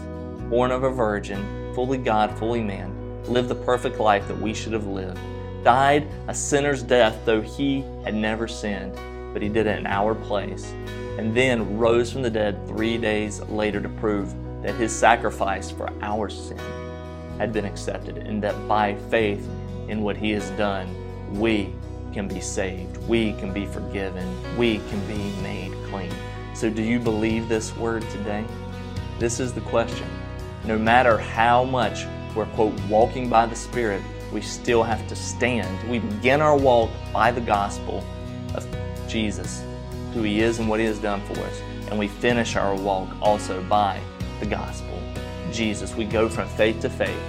born 0.49 0.71
of 0.71 0.83
a 0.83 0.89
virgin, 0.89 1.73
fully 1.73 1.97
God, 1.97 2.37
fully 2.37 2.63
man, 2.63 2.96
lived 3.27 3.49
the 3.49 3.55
perfect 3.55 3.99
life 3.99 4.27
that 4.27 4.39
we 4.39 4.53
should 4.53 4.73
have 4.73 4.87
lived, 4.87 5.19
died 5.63 6.07
a 6.27 6.33
sinner's 6.33 6.83
death, 6.83 7.17
though 7.25 7.41
he 7.41 7.81
had 8.03 8.15
never 8.15 8.47
sinned, 8.47 8.97
but 9.33 9.41
he 9.41 9.49
did 9.49 9.67
it 9.67 9.79
in 9.79 9.87
our 9.87 10.15
place, 10.15 10.71
and 11.17 11.35
then 11.35 11.77
rose 11.77 12.11
from 12.11 12.21
the 12.21 12.29
dead 12.29 12.65
three 12.67 12.97
days 12.97 13.41
later 13.43 13.81
to 13.81 13.89
prove 13.89 14.33
that 14.63 14.75
his 14.75 14.95
sacrifice 14.95 15.69
for 15.69 15.91
our 16.01 16.29
sin 16.29 16.59
had 17.37 17.53
been 17.53 17.65
accepted, 17.65 18.17
and 18.17 18.41
that 18.41 18.67
by 18.67 18.95
faith 19.09 19.47
in 19.87 20.01
what 20.01 20.17
he 20.17 20.31
has 20.31 20.49
done, 20.51 20.87
we 21.33 21.73
can 22.13 22.27
be 22.27 22.41
saved, 22.41 22.97
we 23.07 23.33
can 23.33 23.53
be 23.53 23.65
forgiven, 23.65 24.57
we 24.57 24.79
can 24.89 25.05
be 25.07 25.41
made 25.41 25.71
clean. 25.89 26.11
So, 26.53 26.69
do 26.69 26.81
you 26.81 26.99
believe 26.99 27.47
this 27.47 27.75
word 27.77 28.01
today? 28.09 28.43
This 29.19 29.39
is 29.39 29.53
the 29.53 29.61
question. 29.61 30.07
No 30.65 30.77
matter 30.77 31.17
how 31.17 31.63
much 31.63 32.05
we're, 32.37 32.45
quote, 32.47 32.79
walking 32.87 33.27
by 33.27 33.47
the 33.47 33.55
Spirit, 33.55 34.01
we 34.31 34.41
still 34.41 34.83
have 34.83 35.07
to 35.07 35.15
stand. 35.15 35.89
We 35.89 35.99
begin 35.99 36.39
our 36.39 36.55
walk 36.55 36.91
by 37.11 37.31
the 37.31 37.41
gospel 37.41 38.03
of 38.53 38.65
Jesus, 39.07 39.63
who 40.13 40.21
He 40.21 40.41
is 40.41 40.59
and 40.59 40.69
what 40.69 40.79
He 40.79 40.85
has 40.85 40.99
done 40.99 41.21
for 41.25 41.39
us. 41.39 41.61
And 41.89 41.97
we 41.97 42.07
finish 42.07 42.55
our 42.55 42.75
walk 42.75 43.09
also 43.21 43.63
by 43.63 43.99
the 44.39 44.45
gospel. 44.45 45.01
Jesus. 45.51 45.95
We 45.95 46.05
go 46.05 46.29
from 46.29 46.47
faith 46.49 46.81
to 46.81 46.89
faith 46.89 47.21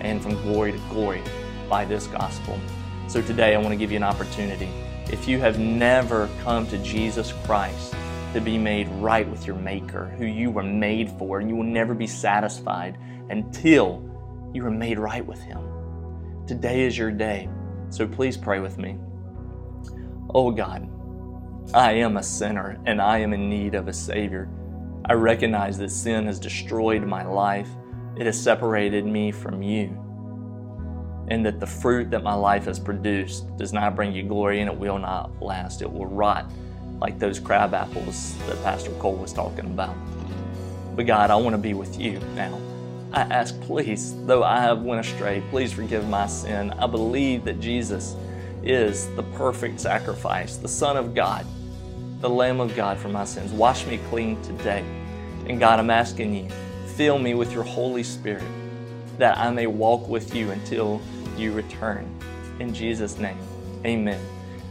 and 0.00 0.20
from 0.20 0.32
glory 0.42 0.72
to 0.72 0.78
glory 0.90 1.22
by 1.68 1.84
this 1.84 2.06
gospel. 2.08 2.58
So 3.06 3.22
today 3.22 3.54
I 3.54 3.58
want 3.58 3.70
to 3.70 3.76
give 3.76 3.90
you 3.90 3.98
an 3.98 4.02
opportunity. 4.02 4.68
If 5.12 5.28
you 5.28 5.38
have 5.38 5.58
never 5.58 6.28
come 6.42 6.66
to 6.68 6.78
Jesus 6.78 7.32
Christ 7.44 7.94
to 8.32 8.40
be 8.40 8.58
made 8.58 8.88
right 8.94 9.28
with 9.28 9.46
your 9.46 9.56
Maker, 9.56 10.06
who 10.18 10.26
you 10.26 10.50
were 10.50 10.64
made 10.64 11.10
for, 11.10 11.38
and 11.38 11.48
you 11.48 11.54
will 11.54 11.62
never 11.62 11.94
be 11.94 12.06
satisfied 12.06 12.98
until 13.30 14.02
you 14.56 14.66
are 14.66 14.70
made 14.70 14.98
right 14.98 15.24
with 15.24 15.40
Him. 15.42 15.60
Today 16.46 16.82
is 16.82 16.96
your 16.96 17.10
day. 17.10 17.48
So 17.90 18.08
please 18.08 18.36
pray 18.36 18.58
with 18.58 18.78
me. 18.78 18.98
Oh 20.34 20.50
God, 20.50 20.88
I 21.74 21.92
am 21.92 22.16
a 22.16 22.22
sinner 22.22 22.80
and 22.86 23.00
I 23.00 23.18
am 23.18 23.32
in 23.32 23.48
need 23.48 23.74
of 23.74 23.86
a 23.86 23.92
Savior. 23.92 24.48
I 25.04 25.12
recognize 25.12 25.78
that 25.78 25.90
sin 25.90 26.26
has 26.26 26.40
destroyed 26.40 27.04
my 27.04 27.24
life. 27.24 27.68
It 28.16 28.26
has 28.26 28.42
separated 28.42 29.04
me 29.04 29.30
from 29.30 29.62
you 29.62 30.02
and 31.28 31.44
that 31.44 31.60
the 31.60 31.66
fruit 31.66 32.10
that 32.10 32.22
my 32.22 32.34
life 32.34 32.64
has 32.64 32.78
produced 32.78 33.54
does 33.56 33.72
not 33.72 33.94
bring 33.94 34.12
you 34.12 34.22
glory 34.22 34.60
and 34.60 34.70
it 34.70 34.76
will 34.76 34.98
not 34.98 35.30
last. 35.42 35.82
It 35.82 35.92
will 35.92 36.06
rot 36.06 36.50
like 37.00 37.18
those 37.18 37.38
crab 37.38 37.74
apples 37.74 38.34
that 38.46 38.62
Pastor 38.62 38.90
Cole 38.92 39.16
was 39.16 39.32
talking 39.32 39.66
about. 39.66 39.94
But 40.96 41.06
God, 41.06 41.30
I 41.30 41.36
want 41.36 41.52
to 41.52 41.58
be 41.58 41.74
with 41.74 42.00
you 42.00 42.20
now. 42.34 42.58
I 43.12 43.22
ask, 43.22 43.58
please, 43.62 44.14
though 44.26 44.42
I 44.42 44.60
have 44.60 44.82
went 44.82 45.06
astray, 45.06 45.42
please 45.50 45.72
forgive 45.72 46.08
my 46.08 46.26
sin. 46.26 46.72
I 46.72 46.86
believe 46.86 47.44
that 47.44 47.60
Jesus 47.60 48.16
is 48.62 49.08
the 49.14 49.22
perfect 49.22 49.80
sacrifice, 49.80 50.56
the 50.56 50.68
Son 50.68 50.96
of 50.96 51.14
God, 51.14 51.46
the 52.20 52.28
Lamb 52.28 52.60
of 52.60 52.74
God 52.74 52.98
for 52.98 53.08
my 53.08 53.24
sins. 53.24 53.52
Wash 53.52 53.86
me 53.86 53.98
clean 54.10 54.40
today. 54.42 54.84
And 55.46 55.60
God, 55.60 55.78
I'm 55.78 55.90
asking 55.90 56.34
you, 56.34 56.48
fill 56.96 57.18
me 57.18 57.34
with 57.34 57.52
your 57.52 57.62
Holy 57.62 58.02
Spirit 58.02 58.44
that 59.18 59.38
I 59.38 59.50
may 59.50 59.66
walk 59.66 60.08
with 60.08 60.34
you 60.34 60.50
until 60.50 61.00
you 61.36 61.52
return. 61.52 62.12
In 62.58 62.74
Jesus' 62.74 63.18
name, 63.18 63.38
amen. 63.84 64.20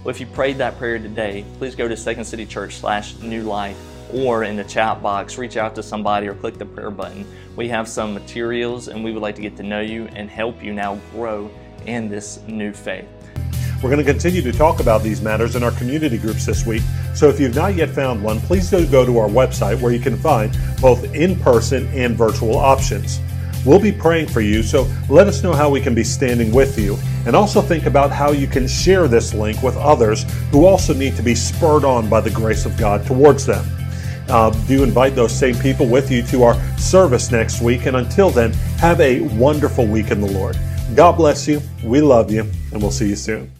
Well, 0.04 0.14
if 0.14 0.20
you 0.20 0.28
prayed 0.28 0.58
that 0.58 0.78
prayer 0.78 1.00
today, 1.00 1.46
please 1.58 1.74
go 1.74 1.88
to 1.88 1.98
Second 1.98 2.26
City 2.26 2.46
Church 2.46 2.76
slash 2.76 3.18
New 3.20 3.44
Life 3.44 3.78
or 4.14 4.44
in 4.44 4.56
the 4.56 4.64
chat 4.64 5.02
box, 5.02 5.38
reach 5.38 5.58
out 5.58 5.76
to 5.76 5.84
somebody 5.84 6.28
or 6.28 6.36
click 6.36 6.58
the 6.58 6.66
prayer 6.66 6.92
button. 6.92 7.26
We 7.56 7.68
have 7.70 7.88
some 7.88 8.14
materials 8.14 8.88
and 8.88 9.04
we 9.04 9.12
would 9.12 9.22
like 9.22 9.36
to 9.36 9.42
get 9.42 9.56
to 9.58 9.64
know 9.64 9.82
you 9.82 10.06
and 10.16 10.30
help 10.30 10.64
you 10.64 10.74
now 10.74 11.00
grow 11.12 11.50
in 11.86 12.10
this 12.10 12.40
new 12.48 12.74
faith. 12.74 13.08
We're 13.84 13.90
going 13.90 14.04
to 14.04 14.12
continue 14.12 14.42
to 14.42 14.52
talk 14.52 14.80
about 14.80 15.04
these 15.04 15.22
matters 15.22 15.56
in 15.56 15.64
our 15.64 15.72
community 15.72 16.18
groups 16.18 16.46
this 16.46 16.66
week. 16.66 16.82
So 17.14 17.30
if 17.30 17.40
you've 17.40 17.56
not 17.56 17.76
yet 17.76 17.90
found 17.90 18.24
one, 18.24 18.40
please 18.40 18.70
do 18.70 18.88
go 18.88 19.06
to 19.06 19.18
our 19.20 19.28
website 19.28 19.80
where 19.80 19.92
you 19.92 20.00
can 20.00 20.18
find 20.18 20.58
both 20.82 21.04
in 21.14 21.40
person 21.40 21.88
and 21.88 22.16
virtual 22.16 22.58
options. 22.58 23.20
We'll 23.66 23.80
be 23.80 23.92
praying 23.92 24.28
for 24.28 24.42
you, 24.42 24.62
so 24.62 24.88
let 25.10 25.28
us 25.28 25.44
know 25.44 25.52
how 25.52 25.70
we 25.70 25.82
can 25.82 25.96
be 25.96 26.04
standing 26.04 26.52
with 26.52 26.78
you. 26.78 26.98
And 27.26 27.36
also 27.36 27.62
think 27.62 27.86
about 27.86 28.12
how 28.12 28.32
you 28.32 28.48
can 28.48 28.68
share 28.68 29.08
this 29.08 29.34
link 29.34 29.64
with 29.64 29.76
others 29.76 30.24
who 30.52 30.66
also 30.66 30.94
need 30.94 31.16
to 31.16 31.24
be 31.24 31.34
spurred 31.34 31.84
on 31.84 32.08
by 32.08 32.22
the 32.22 32.30
grace 32.30 32.66
of 32.66 32.78
God 32.78 33.06
towards 33.06 33.46
them. 33.46 33.66
Uh, 34.30 34.50
do 34.68 34.84
invite 34.84 35.16
those 35.16 35.38
same 35.38 35.56
people 35.56 35.88
with 35.88 36.12
you 36.12 36.24
to 36.24 36.44
our 36.44 36.56
service 36.78 37.32
next 37.32 37.62
week. 37.62 37.86
And 37.86 37.98
until 37.98 38.30
then, 38.30 38.54
have 38.80 39.00
a 39.02 39.22
wonderful 39.38 39.86
week 39.86 40.12
in 40.12 40.22
the 40.22 40.32
Lord. 40.32 40.58
God 40.96 41.14
bless 41.14 41.48
you. 41.48 41.62
We 41.84 42.02
love 42.02 42.32
you, 42.32 42.42
and 42.72 42.82
we'll 42.82 42.92
see 42.92 43.10
you 43.10 43.16
soon. 43.16 43.55